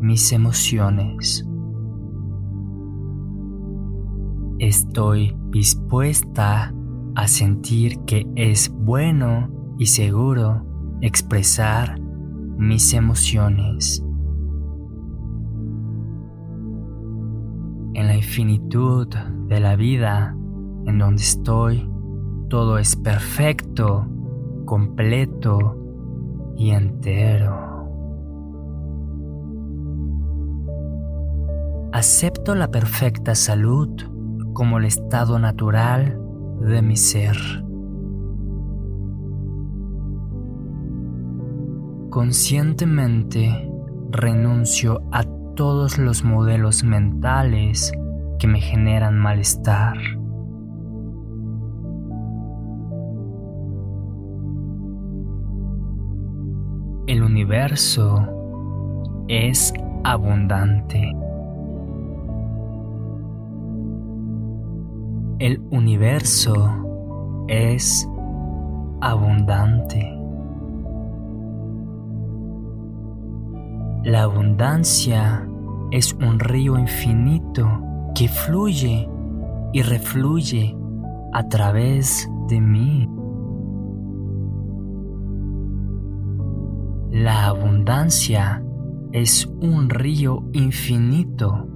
mis 0.00 0.32
emociones. 0.32 1.46
Estoy 4.58 5.36
dispuesta 5.50 6.74
a 7.14 7.28
sentir 7.28 8.00
que 8.06 8.26
es 8.34 8.70
bueno 8.70 9.48
y 9.78 9.86
seguro 9.86 10.66
expresar 11.00 11.98
mis 12.00 12.92
emociones. 12.92 14.04
En 17.94 18.06
la 18.06 18.14
infinitud 18.14 19.08
de 19.48 19.60
la 19.60 19.76
vida 19.76 20.36
en 20.86 20.98
donde 20.98 21.22
estoy, 21.22 21.90
todo 22.48 22.78
es 22.78 22.96
perfecto, 22.96 24.06
completo 24.64 25.76
y 26.56 26.70
entero. 26.70 27.70
Acepto 31.92 32.54
la 32.54 32.70
perfecta 32.70 33.34
salud 33.34 33.88
como 34.52 34.78
el 34.78 34.84
estado 34.84 35.38
natural 35.38 36.20
de 36.60 36.82
mi 36.82 36.96
ser. 36.96 37.36
Conscientemente 42.10 43.70
renuncio 44.10 45.00
a 45.12 45.24
todos 45.60 45.98
los 45.98 46.24
modelos 46.24 46.84
mentales 46.84 47.92
que 48.38 48.46
me 48.46 48.62
generan 48.62 49.18
malestar. 49.18 49.98
El 57.06 57.22
universo 57.22 58.26
es 59.28 59.74
abundante. 60.02 61.12
El 65.40 65.60
universo 65.70 67.44
es 67.48 68.08
abundante. 69.02 70.10
La 74.04 74.22
abundancia 74.22 75.46
es 75.90 76.12
un 76.14 76.38
río 76.38 76.78
infinito 76.78 77.68
que 78.14 78.28
fluye 78.28 79.08
y 79.72 79.82
refluye 79.82 80.76
a 81.32 81.48
través 81.48 82.30
de 82.48 82.60
mí. 82.60 83.08
La 87.10 87.46
abundancia 87.46 88.64
es 89.12 89.46
un 89.60 89.90
río 89.90 90.44
infinito 90.52 91.66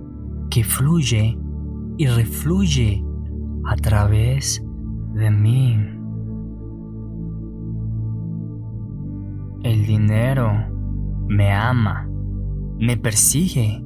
que 0.48 0.62
fluye 0.62 1.36
y 1.98 2.06
refluye 2.06 3.04
a 3.64 3.76
través 3.76 4.64
de 5.14 5.30
mí. 5.30 5.76
El 9.64 9.86
dinero 9.86 10.52
me 11.26 11.52
ama, 11.52 12.08
me 12.78 12.96
persigue 12.96 13.83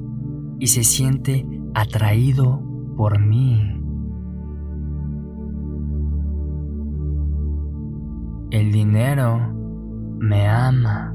y 0.59 0.67
se 0.67 0.85
siente 0.85 1.47
atraído 1.75 2.63
por 2.97 3.21
mí. 3.21 3.61
El 8.51 8.73
dinero 8.73 9.39
me 10.19 10.49
ama, 10.49 11.15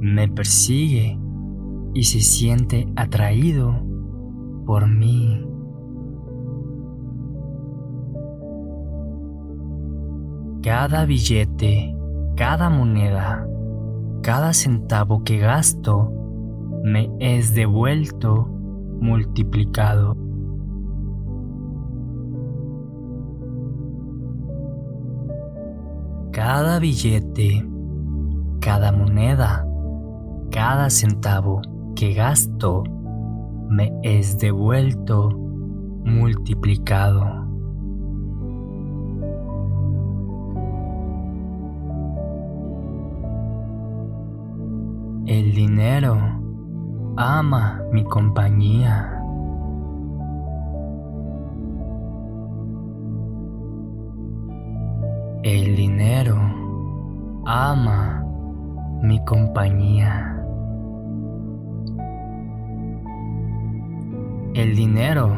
me 0.00 0.28
persigue 0.28 1.18
y 1.94 2.04
se 2.04 2.20
siente 2.20 2.86
atraído 2.96 3.74
por 4.66 4.88
mí. 4.88 5.44
Cada 10.62 11.04
billete, 11.04 11.94
cada 12.36 12.70
moneda, 12.70 13.46
cada 14.22 14.52
centavo 14.52 15.22
que 15.22 15.38
gasto 15.38 16.17
me 16.82 17.10
es 17.18 17.54
devuelto 17.54 18.46
multiplicado. 19.00 20.16
Cada 26.32 26.78
billete, 26.78 27.66
cada 28.60 28.92
moneda, 28.92 29.66
cada 30.50 30.88
centavo 30.90 31.60
que 31.96 32.14
gasto 32.14 32.84
me 33.68 33.92
es 34.02 34.38
devuelto 34.38 35.30
multiplicado. 36.04 37.46
El 45.26 45.54
dinero 45.54 46.37
ama 47.20 47.82
mi 47.90 48.04
compañía. 48.04 49.20
El 55.42 55.74
dinero 55.74 56.36
ama 57.44 58.24
mi 59.02 59.24
compañía. 59.24 60.44
El 64.54 64.76
dinero 64.76 65.32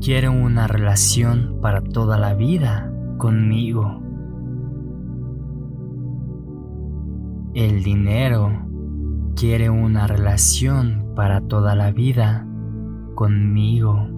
quiere 0.00 0.28
una 0.28 0.68
relación 0.68 1.58
para 1.60 1.80
toda 1.82 2.18
la 2.18 2.34
vida 2.34 2.88
conmigo. 3.18 4.00
El 7.52 7.82
dinero 7.82 8.73
quiere 9.36 9.68
una 9.70 10.06
relación 10.06 11.12
para 11.16 11.40
toda 11.40 11.74
la 11.74 11.90
vida 11.90 12.46
conmigo. 13.14 14.08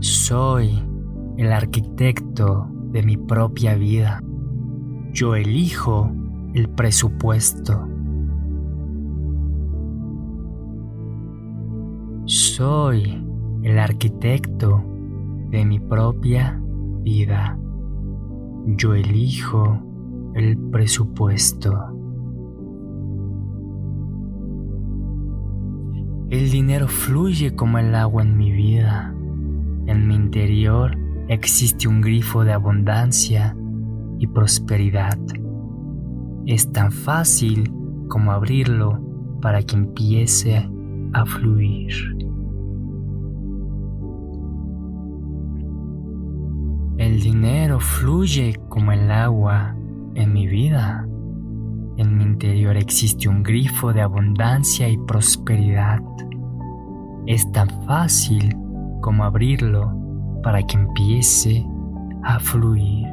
Soy 0.00 0.82
el 1.36 1.52
arquitecto 1.52 2.68
de 2.92 3.02
mi 3.02 3.16
propia 3.16 3.74
vida. 3.74 4.20
Yo 5.12 5.34
elijo 5.34 6.10
el 6.54 6.68
presupuesto. 6.68 7.88
Soy 12.26 13.24
el 13.62 13.78
arquitecto 13.78 14.84
de 15.50 15.64
mi 15.64 15.80
propia 15.80 16.60
vida. 17.02 17.58
Yo 18.76 18.94
elijo 18.94 19.87
el 20.38 20.56
presupuesto. 20.70 21.98
El 26.30 26.50
dinero 26.50 26.88
fluye 26.88 27.54
como 27.54 27.78
el 27.78 27.94
agua 27.94 28.22
en 28.22 28.36
mi 28.36 28.52
vida. 28.52 29.14
En 29.86 30.06
mi 30.06 30.14
interior 30.14 30.96
existe 31.28 31.88
un 31.88 32.00
grifo 32.00 32.44
de 32.44 32.52
abundancia 32.52 33.56
y 34.18 34.26
prosperidad. 34.26 35.18
Es 36.46 36.70
tan 36.70 36.92
fácil 36.92 37.72
como 38.08 38.32
abrirlo 38.32 39.00
para 39.40 39.62
que 39.62 39.76
empiece 39.76 40.68
a 41.14 41.24
fluir. 41.24 41.92
El 46.98 47.20
dinero 47.20 47.80
fluye 47.80 48.54
como 48.68 48.92
el 48.92 49.10
agua 49.10 49.77
en 50.14 50.32
mi 50.32 50.46
vida. 50.46 51.06
En 51.96 52.16
mi 52.16 52.24
interior 52.24 52.76
existe 52.76 53.28
un 53.28 53.42
grifo 53.42 53.92
de 53.92 54.02
abundancia 54.02 54.88
y 54.88 54.96
prosperidad. 54.98 55.98
Es 57.26 57.50
tan 57.52 57.68
fácil 57.86 58.56
como 59.00 59.24
abrirlo 59.24 59.92
para 60.42 60.62
que 60.62 60.76
empiece 60.76 61.66
a 62.22 62.38
fluir. 62.38 63.06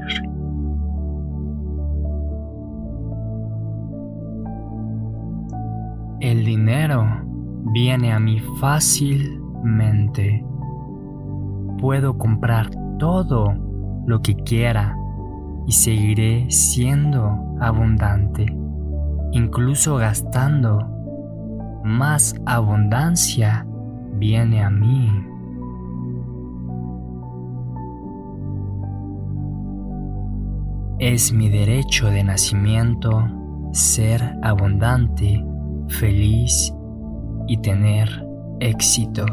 El 6.19 6.45
dinero 6.45 7.05
viene 7.73 8.13
a 8.13 8.19
mí 8.19 8.39
fácilmente. 8.59 10.45
Puedo 11.79 12.17
comprar 12.17 12.69
todo 12.99 13.53
lo 14.05 14.21
que 14.21 14.35
quiera 14.35 14.95
y 15.67 15.71
seguiré 15.71 16.49
siendo 16.49 17.55
abundante, 17.59 18.45
incluso 19.31 19.97
gastando. 19.97 20.91
Más 21.83 22.35
abundancia 22.45 23.65
viene 24.13 24.63
a 24.63 24.69
mí. 24.69 25.09
Es 30.99 31.33
mi 31.33 31.49
derecho 31.49 32.07
de 32.07 32.23
nacimiento 32.23 33.27
ser 33.71 34.37
abundante, 34.41 35.45
feliz 35.89 36.73
y 37.47 37.57
tener 37.57 38.25
éxito. 38.59 39.25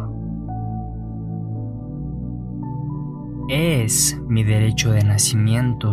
Es 3.49 4.21
mi 4.29 4.43
derecho 4.45 4.93
de 4.93 5.05
nacimiento 5.05 5.93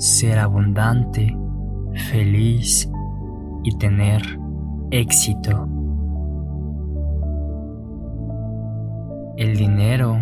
ser 0.00 0.38
abundante, 0.38 1.36
feliz 2.10 2.90
y 3.62 3.76
tener 3.76 4.22
éxito. 4.90 5.68
El 9.36 9.56
dinero 9.58 10.16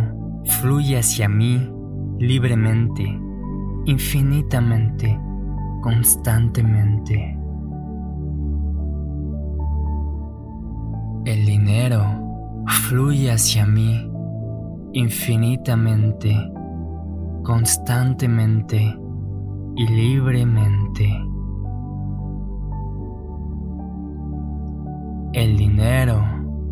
fluye 0.44 0.98
hacia 0.98 1.28
mí 1.28 1.70
libremente, 2.18 3.04
infinitamente, 3.84 5.16
constantemente. 5.80 7.38
El 11.24 11.46
dinero 11.46 12.02
fluye 12.66 13.30
hacia 13.30 13.64
mí 13.64 14.10
infinitamente, 14.92 16.34
constantemente 17.44 18.98
y 19.78 19.86
libremente. 19.86 21.08
El 25.32 25.56
dinero 25.56 26.20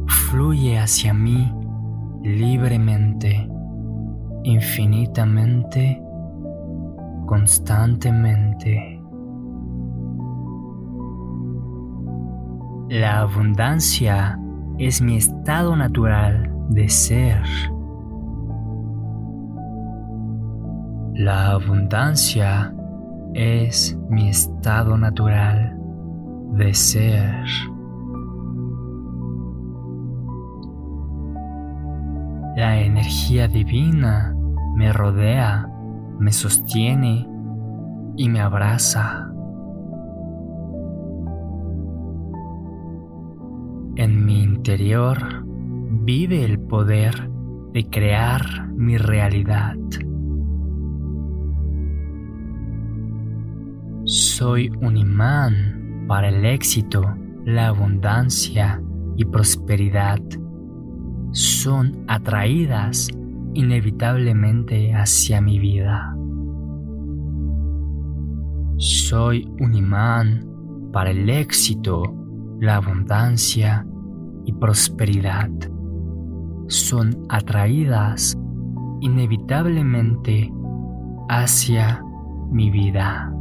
fluye 0.08 0.76
hacia 0.76 1.14
mí 1.14 1.54
libremente, 2.22 3.48
infinitamente, 4.42 6.02
constantemente. 7.26 9.00
La 12.88 13.20
abundancia 13.20 14.36
es 14.78 15.00
mi 15.00 15.16
estado 15.16 15.76
natural 15.76 16.52
de 16.70 16.88
ser. 16.88 17.42
La 21.14 21.52
abundancia 21.52 22.75
es 23.36 23.94
mi 24.08 24.30
estado 24.30 24.96
natural 24.96 25.78
de 26.52 26.72
ser. 26.72 27.44
La 32.56 32.80
energía 32.80 33.46
divina 33.46 34.34
me 34.74 34.90
rodea, 34.90 35.70
me 36.18 36.32
sostiene 36.32 37.28
y 38.16 38.30
me 38.30 38.40
abraza. 38.40 39.30
En 43.96 44.24
mi 44.24 44.42
interior 44.44 45.44
vive 45.44 46.42
el 46.42 46.58
poder 46.58 47.30
de 47.74 47.84
crear 47.90 48.66
mi 48.72 48.96
realidad. 48.96 49.74
Soy 54.08 54.70
un 54.82 54.96
imán 54.96 56.04
para 56.06 56.28
el 56.28 56.46
éxito, 56.46 57.02
la 57.44 57.66
abundancia 57.66 58.80
y 59.16 59.24
prosperidad. 59.24 60.20
Son 61.32 62.04
atraídas 62.06 63.08
inevitablemente 63.54 64.94
hacia 64.94 65.40
mi 65.40 65.58
vida. 65.58 66.16
Soy 68.76 69.52
un 69.58 69.74
imán 69.74 70.46
para 70.92 71.10
el 71.10 71.28
éxito, 71.28 72.04
la 72.60 72.76
abundancia 72.76 73.84
y 74.44 74.52
prosperidad. 74.52 75.50
Son 76.68 77.26
atraídas 77.28 78.38
inevitablemente 79.00 80.52
hacia 81.28 82.04
mi 82.52 82.70
vida. 82.70 83.32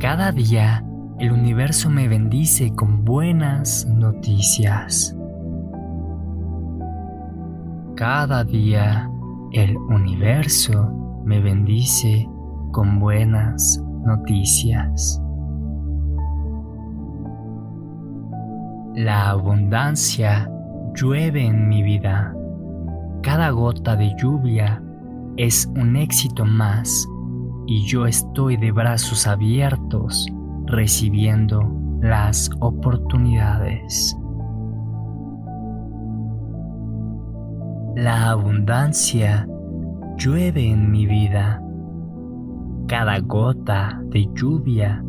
Cada 0.00 0.32
día 0.32 0.82
el 1.18 1.30
universo 1.30 1.90
me 1.90 2.08
bendice 2.08 2.74
con 2.74 3.04
buenas 3.04 3.86
noticias. 3.86 5.14
Cada 7.96 8.42
día 8.44 9.10
el 9.52 9.76
universo 9.76 11.20
me 11.22 11.42
bendice 11.42 12.26
con 12.72 12.98
buenas 12.98 13.84
noticias. 14.06 15.20
La 18.94 19.28
abundancia 19.28 20.50
llueve 20.94 21.44
en 21.44 21.68
mi 21.68 21.82
vida. 21.82 22.34
Cada 23.22 23.50
gota 23.50 23.96
de 23.96 24.14
lluvia 24.16 24.82
es 25.36 25.70
un 25.76 25.96
éxito 25.96 26.46
más 26.46 27.06
y 27.70 27.82
yo 27.82 28.04
estoy 28.04 28.56
de 28.56 28.72
brazos 28.72 29.28
abiertos 29.28 30.26
recibiendo 30.66 31.72
las 32.00 32.50
oportunidades. 32.58 34.16
La 37.94 38.30
abundancia 38.30 39.46
llueve 40.18 40.68
en 40.68 40.90
mi 40.90 41.06
vida. 41.06 41.62
Cada 42.88 43.20
gota 43.20 44.02
de 44.06 44.28
lluvia 44.34 45.04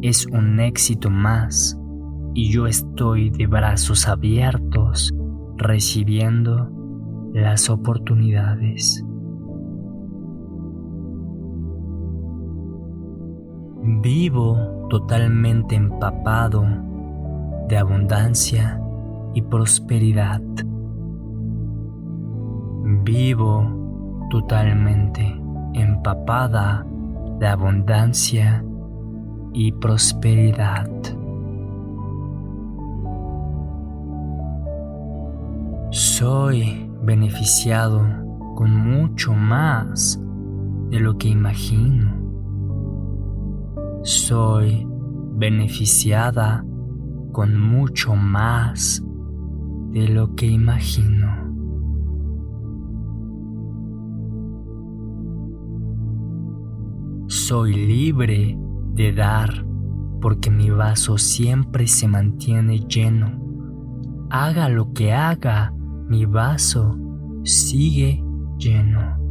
es 0.00 0.24
un 0.24 0.58
éxito 0.58 1.10
más 1.10 1.78
y 2.32 2.50
yo 2.50 2.66
estoy 2.66 3.28
de 3.28 3.46
brazos 3.46 4.08
abiertos 4.08 5.12
recibiendo 5.58 6.70
las 7.34 7.68
oportunidades. 7.68 9.05
Vivo 13.88 14.88
totalmente 14.90 15.76
empapado 15.76 16.66
de 17.68 17.78
abundancia 17.78 18.80
y 19.32 19.42
prosperidad. 19.42 20.42
Vivo 23.04 24.26
totalmente 24.28 25.40
empapada 25.74 26.84
de 27.38 27.46
abundancia 27.46 28.64
y 29.52 29.70
prosperidad. 29.70 30.90
Soy 35.90 36.90
beneficiado 37.04 38.02
con 38.56 38.74
mucho 38.74 39.32
más 39.32 40.20
de 40.90 40.98
lo 40.98 41.16
que 41.16 41.28
imagino. 41.28 42.25
Soy 44.06 44.86
beneficiada 45.32 46.64
con 47.32 47.60
mucho 47.60 48.14
más 48.14 49.04
de 49.90 50.06
lo 50.06 50.36
que 50.36 50.46
imagino. 50.46 51.26
Soy 57.26 57.74
libre 57.74 58.56
de 58.94 59.12
dar 59.12 59.66
porque 60.20 60.52
mi 60.52 60.70
vaso 60.70 61.18
siempre 61.18 61.88
se 61.88 62.06
mantiene 62.06 62.78
lleno. 62.86 63.40
Haga 64.30 64.68
lo 64.68 64.92
que 64.92 65.12
haga, 65.12 65.74
mi 66.08 66.26
vaso 66.26 66.96
sigue 67.42 68.22
lleno. 68.56 69.25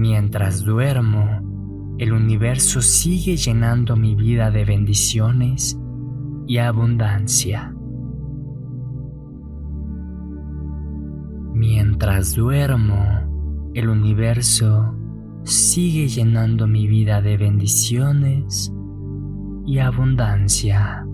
Mientras 0.00 0.64
duermo, 0.64 1.94
el 1.98 2.14
universo 2.14 2.80
sigue 2.80 3.36
llenando 3.36 3.96
mi 3.96 4.14
vida 4.14 4.50
de 4.50 4.64
bendiciones 4.64 5.78
y 6.46 6.56
abundancia. 6.56 7.76
Mientras 11.52 12.34
duermo, 12.34 13.70
el 13.74 13.90
universo 13.90 14.94
sigue 15.42 16.08
llenando 16.08 16.66
mi 16.66 16.86
vida 16.86 17.20
de 17.20 17.36
bendiciones 17.36 18.72
y 19.66 19.80
abundancia. 19.80 21.06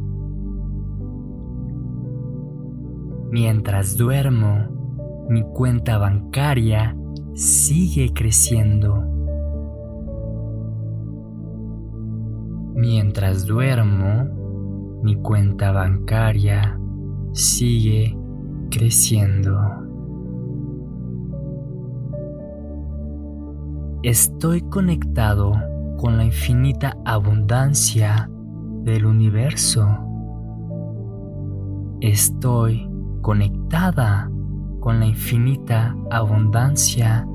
Mientras 3.32 3.97
duermo, 3.97 5.26
mi 5.28 5.43
cuenta 5.43 5.99
bancaria 5.99 6.97
sigue 7.37 8.14
creciendo. 8.14 9.05
Mientras 12.74 13.45
duermo, 13.45 15.01
mi 15.03 15.16
cuenta 15.16 15.70
bancaria 15.70 16.80
sigue 17.32 18.16
creciendo. 18.70 19.55
Estoy 24.03 24.62
conectado 24.62 25.53
con 25.99 26.16
la 26.16 26.24
infinita 26.24 26.97
abundancia 27.05 28.30
del 28.82 29.05
universo. 29.05 29.87
Estoy 32.01 32.89
conectada 33.20 34.30
con 34.87 35.01
la 35.01 35.07
infinita 35.07 35.97
abundancia 36.12 37.26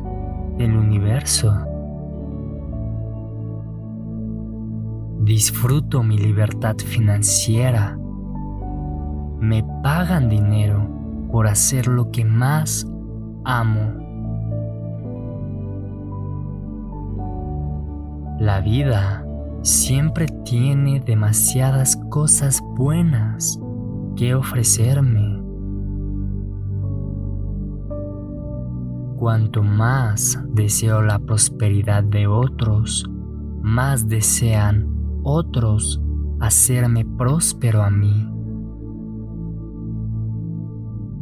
del 0.57 0.73
universo. 0.73 1.53
Disfruto 5.19 6.01
mi 6.01 6.17
libertad 6.17 6.77
financiera. 6.77 7.99
Me 9.41 9.65
pagan 9.83 10.29
dinero 10.29 10.87
por 11.29 11.45
hacer 11.45 11.87
lo 11.87 12.09
que 12.09 12.23
más 12.23 12.87
amo. 13.43 13.95
La 18.39 18.61
vida 18.61 19.25
siempre 19.61 20.27
tiene 20.45 21.01
demasiadas 21.01 21.97
cosas 22.09 22.61
buenas 22.77 23.59
que 24.15 24.35
ofrecerme. 24.35 25.30
Cuanto 29.21 29.61
más 29.61 30.43
deseo 30.51 31.03
la 31.03 31.19
prosperidad 31.19 32.03
de 32.03 32.25
otros, 32.25 33.07
más 33.61 34.07
desean 34.09 35.21
otros 35.21 36.01
hacerme 36.39 37.05
próspero 37.05 37.83
a 37.83 37.91
mí. 37.91 38.27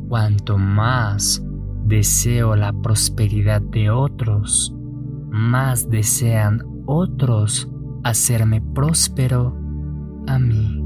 Cuanto 0.08 0.58
más 0.58 1.46
deseo 1.84 2.56
la 2.56 2.72
prosperidad 2.72 3.62
de 3.62 3.90
otros, 3.90 4.74
más 5.30 5.90
desean 5.90 6.64
otros 6.86 7.70
hacerme 8.06 8.62
próspero 8.62 9.58
a 10.26 10.40
mí. 10.40 10.82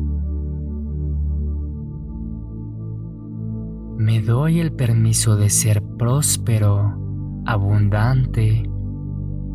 Me 3.99 4.19
doy 4.19 4.59
el 4.59 4.73
permiso 4.73 5.37
de 5.37 5.51
ser 5.51 5.83
próspero, 5.83 7.02
abundante 7.45 8.69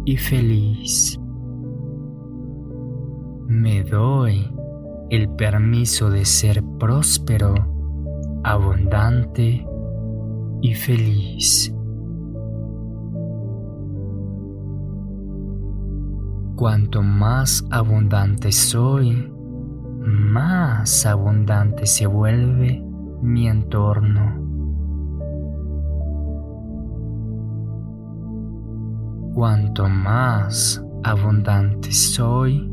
y 0.04 0.16
feliz. 0.16 1.18
Me 3.46 3.82
doy 3.82 4.50
el 5.10 5.30
permiso 5.30 6.10
de 6.10 6.24
ser 6.24 6.62
próspero, 6.78 7.54
abundante 8.44 9.66
y 10.60 10.74
feliz. 10.74 11.74
Cuanto 16.56 17.02
más 17.02 17.64
abundante 17.70 18.52
soy, 18.52 19.32
más 20.00 21.06
abundante 21.06 21.86
se 21.86 22.06
vuelve 22.06 22.82
mi 23.22 23.48
entorno. 23.48 24.47
Cuanto 29.38 29.88
más 29.88 30.84
abundante 31.04 31.92
soy, 31.92 32.68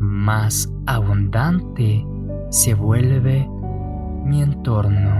más 0.00 0.68
abundante 0.84 2.04
se 2.50 2.74
vuelve 2.74 3.48
mi 4.24 4.42
entorno. 4.42 5.14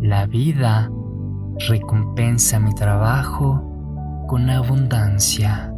La 0.00 0.24
vida 0.24 0.90
recompensa 1.68 2.58
mi 2.58 2.72
trabajo 2.74 4.24
con 4.26 4.48
abundancia. 4.48 5.74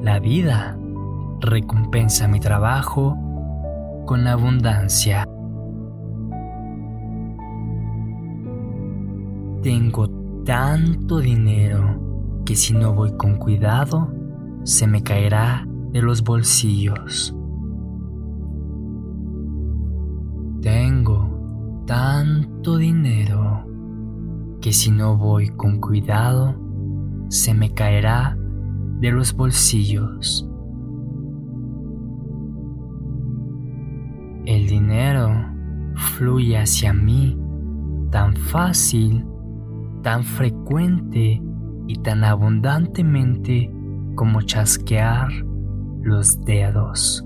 La 0.00 0.18
vida 0.18 0.78
recompensa 1.40 2.26
mi 2.26 2.40
trabajo 2.40 3.18
con 4.06 4.26
abundancia. 4.26 5.26
Tengo 9.62 10.08
tanto 10.44 11.18
dinero 11.18 12.42
que 12.44 12.54
si 12.54 12.74
no 12.74 12.94
voy 12.94 13.12
con 13.16 13.36
cuidado, 13.36 14.08
se 14.62 14.86
me 14.86 15.02
caerá 15.02 15.66
de 15.92 16.00
los 16.00 16.22
bolsillos. 16.22 17.34
Tengo 20.62 21.82
tanto 21.86 22.76
dinero 22.76 23.64
que 24.60 24.72
si 24.72 24.90
no 24.90 25.16
voy 25.16 25.48
con 25.48 25.80
cuidado, 25.80 26.54
se 27.28 27.54
me 27.54 27.72
caerá 27.74 28.36
de 29.00 29.10
los 29.10 29.34
bolsillos. 29.34 30.48
El 34.44 34.66
dinero 34.66 35.30
fluye 35.94 36.58
hacia 36.58 36.92
mí 36.92 37.38
tan 38.10 38.34
fácil, 38.34 39.24
tan 40.08 40.24
frecuente 40.24 41.38
y 41.86 41.94
tan 41.96 42.24
abundantemente 42.24 43.70
como 44.14 44.40
chasquear 44.40 45.28
los 46.00 46.42
dedos. 46.46 47.22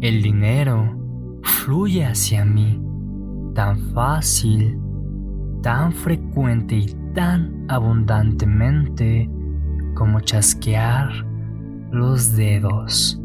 El 0.00 0.22
dinero 0.22 0.96
fluye 1.42 2.04
hacia 2.06 2.44
mí 2.44 2.80
tan 3.56 3.76
fácil, 3.92 4.78
tan 5.60 5.90
frecuente 5.90 6.76
y 6.76 6.86
tan 7.14 7.66
abundantemente 7.68 9.28
como 9.96 10.20
chasquear 10.20 11.10
los 11.90 12.36
dedos. 12.36 13.20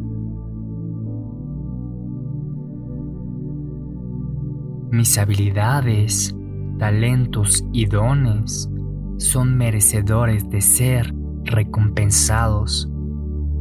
Mis 4.90 5.16
habilidades, 5.20 6.36
talentos 6.78 7.66
y 7.72 7.86
dones 7.86 8.70
son 9.18 9.58
merecedores 9.58 10.50
de 10.50 10.62
ser 10.62 11.14
recompensados, 11.44 12.90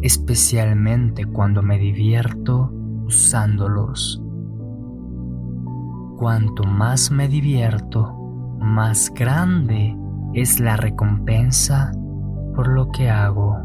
especialmente 0.02 1.24
cuando 1.24 1.62
me 1.62 1.78
divierto 1.78 2.70
usándolos. 3.06 4.22
Cuanto 6.16 6.64
más 6.64 7.10
me 7.10 7.28
divierto, 7.28 8.12
más 8.58 9.12
grande 9.14 9.96
es 10.34 10.60
la 10.60 10.76
recompensa 10.76 11.92
por 12.54 12.68
lo 12.68 12.90
que 12.90 13.10
hago. 13.10 13.56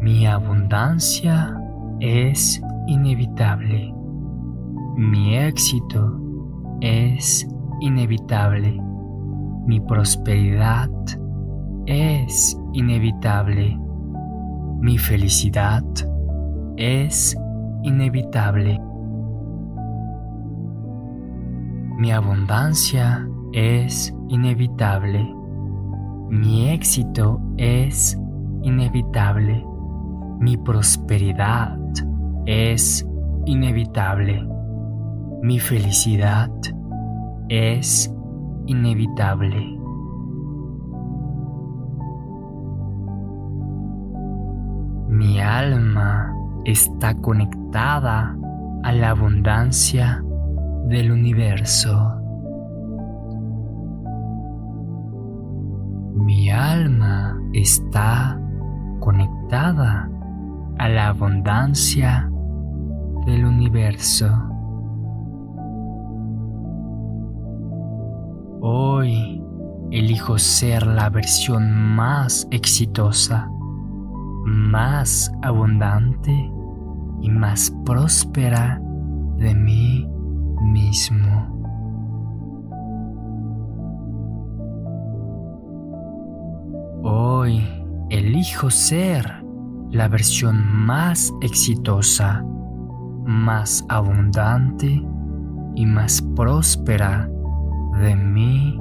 Mi 0.00 0.26
abundancia 0.26 1.56
es 2.00 2.60
inevitable. 2.86 3.91
Mi 4.96 5.36
éxito 5.36 6.20
es 6.80 7.48
inevitable. 7.80 8.78
Mi 9.66 9.80
prosperidad 9.80 10.90
es 11.86 12.58
inevitable. 12.74 13.78
Mi 14.80 14.98
felicidad 14.98 15.84
es 16.76 17.36
inevitable. 17.82 18.78
Mi 21.98 22.12
abundancia 22.12 23.26
es 23.52 24.14
inevitable. 24.28 25.26
Mi 26.28 26.68
éxito 26.68 27.40
es 27.56 28.18
inevitable. 28.62 29.64
Mi 30.40 30.56
prosperidad 30.56 31.78
es 32.44 33.06
inevitable. 33.46 34.51
Mi 35.42 35.58
felicidad 35.58 36.52
es 37.48 38.14
inevitable. 38.66 39.76
Mi 45.08 45.40
alma 45.40 46.32
está 46.64 47.16
conectada 47.16 48.36
a 48.84 48.92
la 48.92 49.10
abundancia 49.10 50.22
del 50.86 51.10
universo. 51.10 52.20
Mi 56.14 56.50
alma 56.50 57.36
está 57.52 58.40
conectada 59.00 60.08
a 60.78 60.88
la 60.88 61.08
abundancia 61.08 62.30
del 63.26 63.44
universo. 63.44 64.51
Hoy 68.64 69.42
elijo 69.90 70.38
ser 70.38 70.86
la 70.86 71.10
versión 71.10 71.72
más 71.96 72.46
exitosa 72.52 73.48
más 74.44 75.32
abundante 75.42 76.32
y 77.20 77.30
más 77.30 77.72
próspera 77.84 78.80
de 79.36 79.54
mí 79.54 80.08
mismo. 80.62 81.48
Hoy 87.02 87.62
elijo 88.10 88.70
ser 88.70 89.44
la 89.90 90.08
versión 90.08 90.64
más 90.86 91.32
exitosa, 91.40 92.44
más 93.24 93.84
abundante 93.88 95.02
y 95.74 95.86
más 95.86 96.22
próspera 96.34 97.28
de 98.00 98.16
mí 98.16 98.80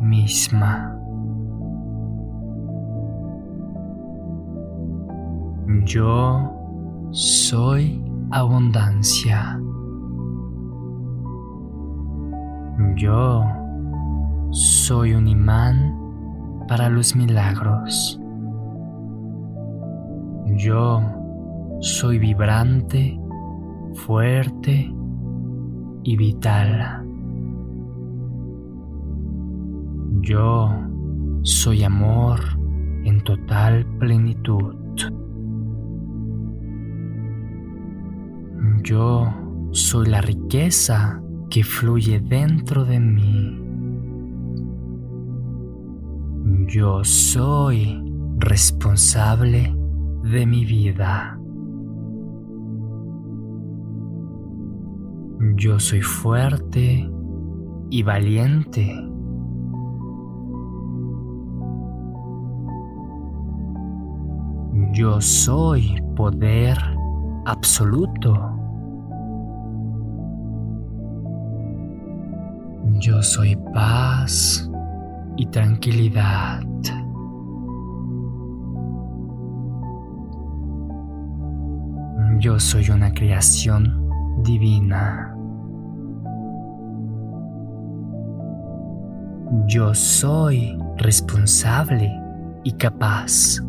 misma. 0.00 0.96
Yo 5.84 6.50
soy 7.10 8.04
abundancia. 8.30 9.60
Yo 12.96 13.44
soy 14.50 15.14
un 15.14 15.28
imán 15.28 15.96
para 16.68 16.88
los 16.88 17.16
milagros. 17.16 18.20
Yo 20.56 21.00
soy 21.80 22.18
vibrante, 22.18 23.18
fuerte 23.94 24.92
y 26.02 26.16
vital. 26.16 26.99
Yo 30.22 30.68
soy 31.42 31.82
amor 31.82 32.40
en 33.04 33.22
total 33.24 33.86
plenitud. 33.98 34.74
Yo 38.82 39.26
soy 39.72 40.08
la 40.08 40.20
riqueza 40.20 41.22
que 41.48 41.64
fluye 41.64 42.20
dentro 42.20 42.84
de 42.84 43.00
mí. 43.00 43.56
Yo 46.66 47.02
soy 47.02 48.02
responsable 48.38 49.74
de 50.22 50.46
mi 50.46 50.64
vida. 50.64 51.38
Yo 55.56 55.78
soy 55.78 56.02
fuerte 56.02 57.10
y 57.90 58.02
valiente. 58.02 59.09
Yo 64.92 65.20
soy 65.20 66.02
poder 66.16 66.76
absoluto. 67.46 68.34
Yo 72.98 73.22
soy 73.22 73.56
paz 73.72 74.68
y 75.36 75.46
tranquilidad. 75.46 76.60
Yo 82.40 82.58
soy 82.58 82.90
una 82.90 83.12
creación 83.12 84.08
divina. 84.42 85.36
Yo 89.66 89.94
soy 89.94 90.76
responsable 90.96 92.10
y 92.64 92.72
capaz. 92.72 93.60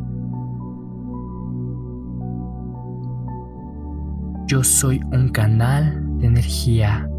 Yo 4.51 4.65
soy 4.65 4.99
un 5.13 5.29
canal 5.29 6.17
de 6.17 6.27
energía 6.27 7.09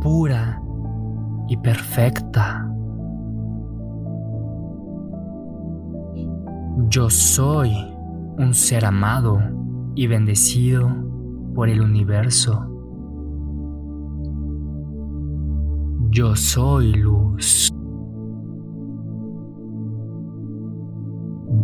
pura 0.00 0.58
y 1.46 1.58
perfecta. 1.58 2.66
Yo 6.88 7.10
soy 7.10 7.74
un 8.38 8.54
ser 8.54 8.86
amado 8.86 9.38
y 9.94 10.06
bendecido 10.06 10.88
por 11.54 11.68
el 11.68 11.82
universo. 11.82 12.66
Yo 16.08 16.34
soy 16.34 16.94
luz. 16.94 17.70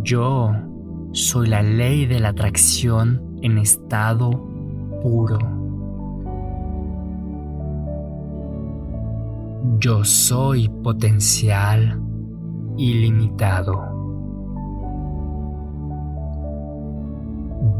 Yo 0.02 0.52
soy 1.12 1.48
la 1.48 1.62
ley 1.62 2.04
de 2.04 2.20
la 2.20 2.28
atracción 2.28 3.38
en 3.40 3.56
estado 3.56 4.57
puro. 5.02 5.38
Yo 9.80 10.04
soy 10.04 10.68
potencial 10.82 12.00
ilimitado. 12.76 13.98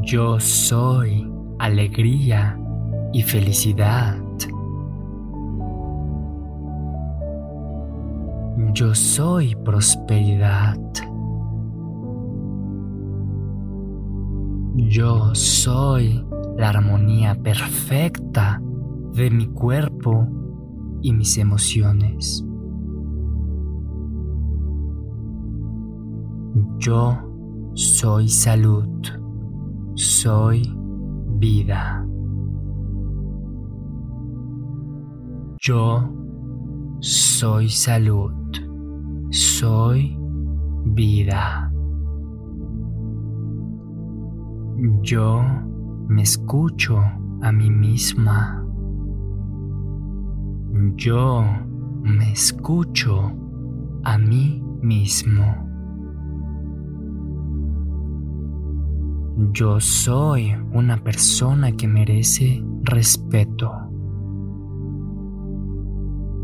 Yo 0.02 0.38
soy 0.40 1.30
alegría 1.58 2.58
y 3.12 3.22
felicidad. 3.22 4.16
Yo 8.74 8.94
soy 8.94 9.56
prosperidad. 9.56 10.78
Yo 14.76 15.34
soy 15.34 16.24
la 16.59 16.70
armonía 16.70 17.36
perfecta 17.36 18.61
de 19.12 19.30
mi 19.30 19.46
cuerpo 19.46 20.26
y 21.00 21.12
mis 21.12 21.38
emociones. 21.38 22.44
Yo 26.78 27.16
soy 27.74 28.28
salud. 28.28 28.88
Soy 29.94 30.62
vida. 31.38 32.04
Yo 35.61 36.12
soy 36.98 37.68
salud. 37.68 38.32
Soy 39.30 40.18
vida. 40.86 41.70
Yo 45.02 45.40
me 46.09 46.22
escucho 46.22 46.98
a 47.42 47.52
mí 47.52 47.70
misma. 47.70 48.64
Yo 50.96 51.44
me 52.02 52.32
escucho 52.32 53.30
a 54.04 54.16
mí 54.16 54.62
mismo. 54.80 55.44
Yo 59.52 59.78
soy 59.80 60.56
una 60.72 60.96
persona 60.96 61.72
que 61.72 61.86
merece 61.86 62.64
respeto. 62.82 63.70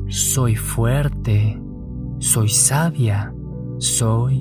Soy 0.09 0.57
fuerte, 0.57 1.59
soy 2.19 2.49
sabia, 2.49 3.35
soy 3.79 4.41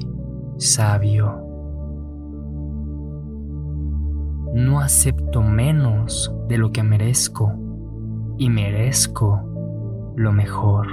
sabio. 0.58 1.43
No 4.54 4.80
acepto 4.80 5.42
menos 5.42 6.32
de 6.48 6.58
lo 6.58 6.72
que 6.72 6.84
merezco 6.84 7.54
y 8.38 8.50
merezco 8.50 9.42
lo 10.16 10.32
mejor. 10.32 10.88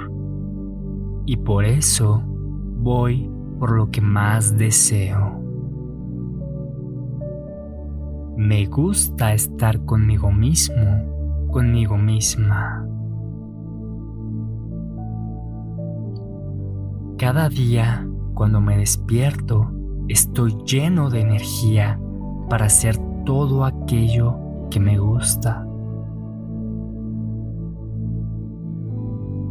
Y 1.25 1.37
por 1.37 1.65
eso 1.65 2.23
voy 2.25 3.31
por 3.59 3.71
lo 3.71 3.91
que 3.91 4.01
más 4.01 4.57
deseo. 4.57 5.39
Me 8.35 8.65
gusta 8.65 9.33
estar 9.33 9.85
conmigo 9.85 10.31
mismo, 10.31 11.47
conmigo 11.51 11.97
misma. 11.97 12.87
Cada 17.19 17.49
día, 17.49 18.07
cuando 18.33 18.59
me 18.61 18.77
despierto, 18.77 19.71
estoy 20.07 20.57
lleno 20.65 21.11
de 21.11 21.21
energía 21.21 21.99
para 22.49 22.65
hacer 22.65 22.97
todo 23.23 23.65
aquello 23.65 24.35
que 24.69 24.79
me 24.79 24.97
gusta. 24.97 25.65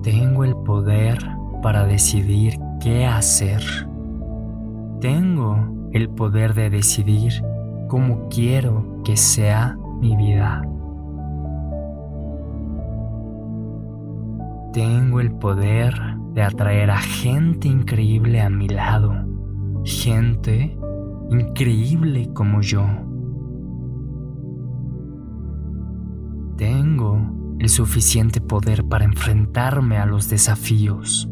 Tengo 0.02 0.44
el 0.44 0.56
poder 0.56 1.18
para 1.62 1.84
decidir 1.84 2.58
qué 2.80 3.06
hacer. 3.06 3.62
Tengo 5.00 5.56
el 5.92 6.08
poder 6.08 6.54
de 6.54 6.70
decidir 6.70 7.32
como 7.88 8.28
quiero 8.28 9.02
que 9.04 9.16
sea 9.16 9.76
mi 10.00 10.16
vida. 10.16 10.62
Tengo 14.72 15.20
el 15.20 15.32
poder 15.32 15.94
de 16.32 16.42
atraer 16.42 16.90
a 16.90 16.98
gente 16.98 17.66
increíble 17.66 18.40
a 18.40 18.48
mi 18.48 18.68
lado, 18.68 19.12
gente 19.84 20.78
increíble 21.30 22.32
como 22.32 22.60
yo. 22.60 22.86
Tengo 26.60 27.18
el 27.58 27.70
suficiente 27.70 28.42
poder 28.42 28.84
para 28.84 29.06
enfrentarme 29.06 29.96
a 29.96 30.04
los 30.04 30.28
desafíos. 30.28 31.26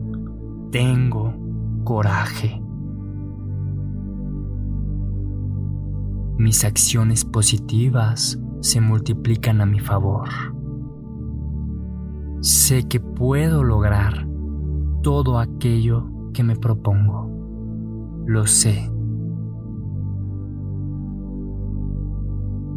Tengo 0.73 1.35
coraje. 1.85 2.63
mis 6.39 6.65
acciones 6.65 7.25
positivas 7.25 8.39
se 8.61 8.81
multiplican 8.81 9.61
a 9.61 9.67
mi 9.67 9.81
favor. 9.81 10.29
Sé 12.41 12.87
que 12.89 13.01
puedo 13.01 13.65
lograr 13.65 14.27
todo 15.03 15.41
aquello 15.41 16.09
que 16.33 16.45
me 16.45 16.57
propongo. 16.57 17.29
Lo 18.27 18.47
sé. 18.47 18.89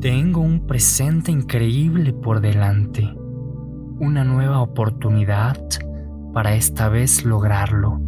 Tengo 0.01 0.41
un 0.41 0.65
presente 0.65 1.31
increíble 1.31 2.11
por 2.11 2.41
delante, 2.41 3.07
una 3.99 4.23
nueva 4.23 4.59
oportunidad 4.59 5.55
para 6.33 6.55
esta 6.55 6.89
vez 6.89 7.23
lograrlo. 7.23 8.01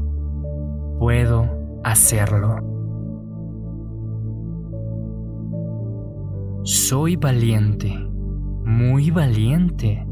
Puedo 0.98 1.46
hacerlo. 1.84 2.56
Soy 6.64 7.16
valiente, 7.16 7.94
muy 8.66 9.12
valiente, 9.12 10.04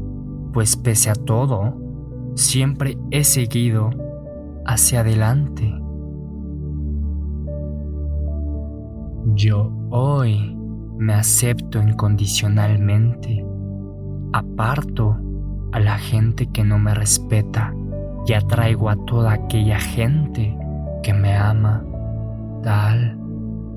pues 0.52 0.76
pese 0.76 1.10
a 1.10 1.14
todo, 1.14 1.80
siempre 2.36 2.96
he 3.10 3.24
seguido 3.24 3.90
hacia 4.66 5.00
adelante. 5.00 5.74
Yo 9.34 9.72
hoy 9.90 10.61
me 11.02 11.14
acepto 11.14 11.82
incondicionalmente, 11.82 13.44
aparto 14.32 15.18
a 15.72 15.80
la 15.80 15.98
gente 15.98 16.46
que 16.46 16.62
no 16.62 16.78
me 16.78 16.94
respeta 16.94 17.74
y 18.24 18.34
atraigo 18.34 18.88
a 18.88 18.94
toda 18.94 19.32
aquella 19.32 19.80
gente 19.80 20.56
que 21.02 21.12
me 21.12 21.36
ama 21.36 21.84
tal 22.62 23.18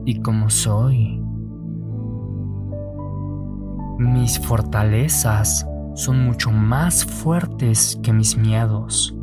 y 0.05 0.21
como 0.21 0.51
soy. 0.51 1.19
Mis 3.97 4.39
fortalezas 4.39 5.67
son 5.95 6.25
mucho 6.25 6.51
más 6.51 7.03
fuertes 7.05 7.99
que 8.03 8.13
mis 8.13 8.37
miedos. 8.37 9.17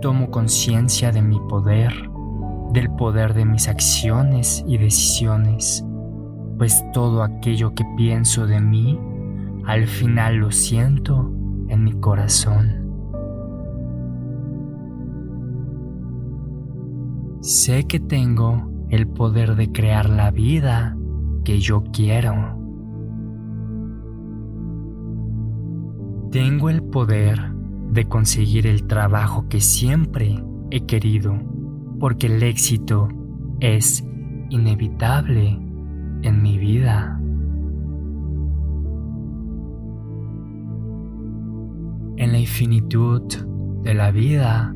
tomo 0.00 0.30
conciencia 0.30 1.12
de 1.12 1.20
mi 1.20 1.38
poder, 1.50 1.92
del 2.72 2.90
poder 2.90 3.34
de 3.34 3.44
mis 3.44 3.68
acciones 3.68 4.64
y 4.66 4.78
decisiones, 4.78 5.84
pues 6.58 6.84
todo 6.92 7.22
aquello 7.22 7.74
que 7.74 7.84
pienso 7.96 8.46
de 8.46 8.60
mí, 8.60 8.98
al 9.64 9.86
final 9.86 10.36
lo 10.36 10.50
siento 10.50 11.32
en 11.68 11.84
mi 11.84 11.92
corazón. 11.94 12.84
Sé 17.40 17.84
que 17.84 18.00
tengo 18.00 18.70
el 18.88 19.06
poder 19.06 19.56
de 19.56 19.70
crear 19.70 20.08
la 20.08 20.30
vida 20.30 20.96
que 21.44 21.60
yo 21.60 21.82
quiero. 21.92 22.58
Tengo 26.30 26.70
el 26.70 26.82
poder 26.82 27.52
de 27.90 28.06
conseguir 28.06 28.66
el 28.66 28.86
trabajo 28.86 29.46
que 29.48 29.60
siempre 29.60 30.42
he 30.70 30.84
querido, 30.86 31.38
porque 32.00 32.26
el 32.26 32.42
éxito 32.42 33.08
es 33.60 34.04
inevitable 34.50 35.63
en 36.24 36.42
mi 36.42 36.58
vida. 36.58 37.20
En 42.16 42.32
la 42.32 42.38
infinitud 42.38 43.22
de 43.82 43.94
la 43.94 44.10
vida 44.10 44.74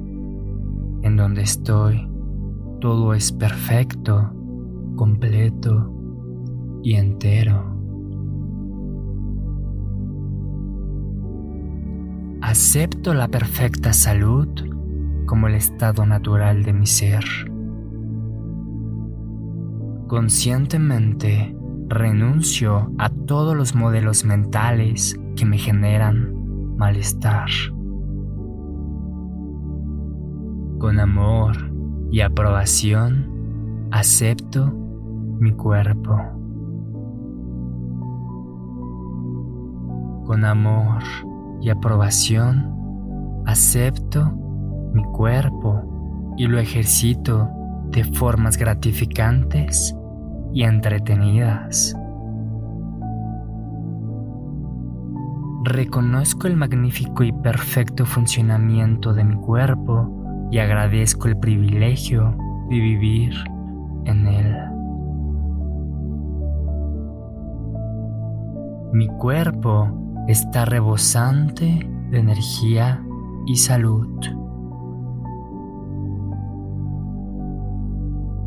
en 1.03 1.17
donde 1.17 1.43
estoy, 1.43 2.07
todo 2.81 3.15
es 3.15 3.33
perfecto, 3.33 4.31
completo 4.97 5.93
y 6.83 6.95
entero. 6.95 7.75
Acepto 12.43 13.15
la 13.15 13.29
perfecta 13.29 13.93
salud 13.93 14.49
como 15.27 15.49
el 15.49 15.55
estado 15.55 16.05
natural 16.07 16.63
de 16.63 16.73
mi 16.73 16.87
ser. 16.87 17.48
Conscientemente 20.09 21.55
renuncio 21.89 22.91
a 22.97 23.11
todos 23.11 23.55
los 23.55 23.75
modelos 23.75 24.25
mentales 24.25 25.21
que 25.37 25.45
me 25.45 25.59
generan 25.59 26.77
malestar. 26.79 27.49
Con 30.79 30.99
amor 30.99 31.57
y 32.11 32.23
aprobación 32.23 33.89
acepto 33.91 34.73
mi 35.41 35.53
cuerpo. 35.53 36.17
Con 40.25 40.47
amor 40.47 41.03
y 41.61 41.69
aprobación 41.69 43.43
acepto 43.45 44.33
mi 44.95 45.03
cuerpo 45.05 46.35
y 46.39 46.47
lo 46.47 46.59
ejercito 46.59 47.47
de 47.91 48.05
formas 48.05 48.57
gratificantes 48.57 49.95
y 50.53 50.63
entretenidas. 50.65 51.97
Reconozco 55.65 56.47
el 56.47 56.57
magnífico 56.57 57.25
y 57.25 57.33
perfecto 57.33 58.07
funcionamiento 58.07 59.13
de 59.13 59.25
mi 59.25 59.37
cuerpo 59.37 60.49
y 60.51 60.59
agradezco 60.59 61.29
el 61.29 61.37
privilegio 61.37 62.35
de 62.71 62.77
vivir 62.77 63.35
en 64.05 64.27
él. 64.27 64.57
Mi 68.93 69.09
cuerpo 69.09 69.89
está 70.29 70.65
rebosante 70.65 71.87
de 72.11 72.19
energía 72.19 73.05
y 73.47 73.57
salud. 73.57 74.09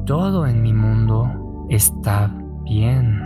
Todo 0.05 0.47
en 0.47 0.63
mi 0.63 0.73
mundo 0.73 1.40
está 1.71 2.31
bien. 2.63 3.21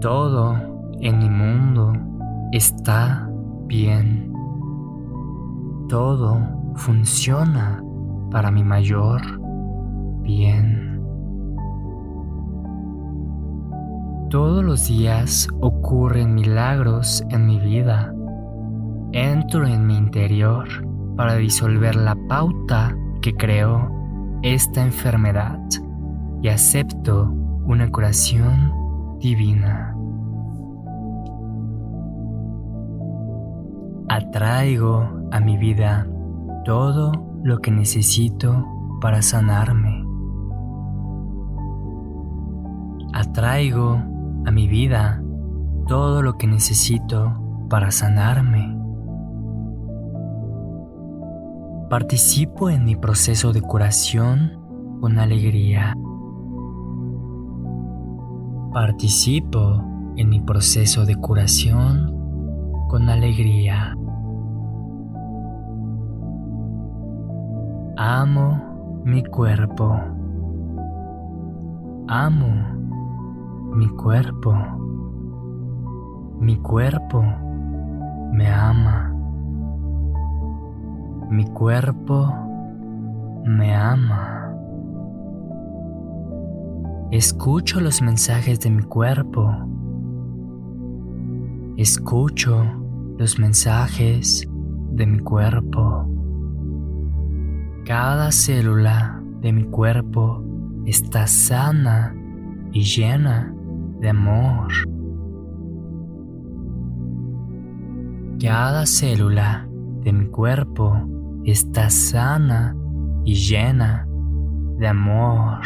Todo 0.00 0.54
en 1.00 1.18
mi 1.18 1.28
mundo 1.28 1.92
está 2.52 3.28
bien 3.66 4.28
todo 5.88 6.38
funciona 6.74 7.82
para 8.30 8.50
mi 8.50 8.62
mayor 8.62 9.22
bien. 10.20 11.02
Todos 14.28 14.62
los 14.62 14.86
días 14.86 15.48
ocurren 15.60 16.34
milagros 16.34 17.24
en 17.30 17.46
mi 17.46 17.58
vida. 17.58 18.12
Entro 19.12 19.66
en 19.66 19.86
mi 19.86 19.96
interior 19.96 20.68
para 21.16 21.36
disolver 21.36 21.96
la 21.96 22.14
pauta 22.28 22.94
que 23.22 23.34
creó 23.34 23.90
esta 24.42 24.82
enfermedad 24.82 25.58
y 26.42 26.48
acepto 26.48 27.32
una 27.64 27.90
curación 27.90 28.72
divina. 29.18 29.94
Atraigo 34.08 35.08
a 35.32 35.40
mi 35.40 35.58
vida 35.58 36.06
todo 36.64 37.12
lo 37.42 37.58
que 37.58 37.70
necesito 37.70 38.64
para 39.00 39.22
sanarme. 39.22 40.04
Atraigo 43.12 44.02
a 44.46 44.50
mi 44.50 44.68
vida 44.68 45.22
todo 45.86 46.22
lo 46.22 46.38
que 46.38 46.46
necesito 46.46 47.66
para 47.68 47.90
sanarme. 47.90 48.77
Participo 51.88 52.68
en 52.68 52.84
mi 52.84 52.96
proceso 52.96 53.54
de 53.54 53.62
curación 53.62 54.98
con 55.00 55.18
alegría. 55.18 55.94
Participo 58.74 59.82
en 60.16 60.28
mi 60.28 60.42
proceso 60.42 61.06
de 61.06 61.16
curación 61.16 62.12
con 62.90 63.08
alegría. 63.08 63.96
Amo 67.96 69.00
mi 69.06 69.24
cuerpo. 69.24 69.98
Amo 72.06 72.52
mi 73.72 73.88
cuerpo. 73.88 74.54
Mi 76.38 76.58
cuerpo 76.58 77.24
me 78.32 78.46
ama. 78.46 79.17
Mi 81.30 81.44
cuerpo 81.44 82.32
me 83.44 83.74
ama. 83.74 84.54
Escucho 87.10 87.80
los 87.80 88.00
mensajes 88.00 88.60
de 88.60 88.70
mi 88.70 88.82
cuerpo. 88.82 89.54
Escucho 91.76 92.64
los 93.18 93.38
mensajes 93.38 94.48
de 94.92 95.06
mi 95.06 95.18
cuerpo. 95.18 96.06
Cada 97.84 98.32
célula 98.32 99.22
de 99.42 99.52
mi 99.52 99.64
cuerpo 99.64 100.42
está 100.86 101.26
sana 101.26 102.14
y 102.72 102.84
llena 102.84 103.54
de 104.00 104.08
amor. 104.08 104.68
Cada 108.40 108.86
célula 108.86 109.68
de 110.02 110.12
mi 110.12 110.26
cuerpo 110.26 111.17
está 111.44 111.90
sana 111.90 112.76
y 113.24 113.34
llena 113.34 114.06
de 114.78 114.86
amor. 114.86 115.60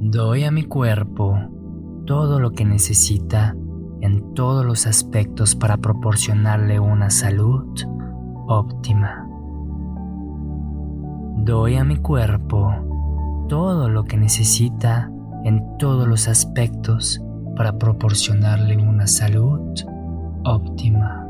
Doy 0.00 0.44
a 0.44 0.50
mi 0.50 0.64
cuerpo 0.64 1.36
todo 2.06 2.40
lo 2.40 2.52
que 2.52 2.64
necesita 2.64 3.54
en 4.00 4.34
todos 4.34 4.64
los 4.64 4.86
aspectos 4.86 5.54
para 5.54 5.76
proporcionarle 5.76 6.80
una 6.80 7.10
salud 7.10 7.66
óptima. 8.46 9.28
Doy 11.44 11.76
a 11.76 11.84
mi 11.84 11.96
cuerpo 11.96 12.72
todo 13.48 13.88
lo 13.88 14.04
que 14.04 14.16
necesita 14.16 15.10
en 15.44 15.76
todos 15.78 16.06
los 16.06 16.28
aspectos 16.28 17.22
para 17.56 17.78
proporcionarle 17.78 18.76
una 18.76 19.06
salud 19.06 19.60
óptima. 20.44 21.27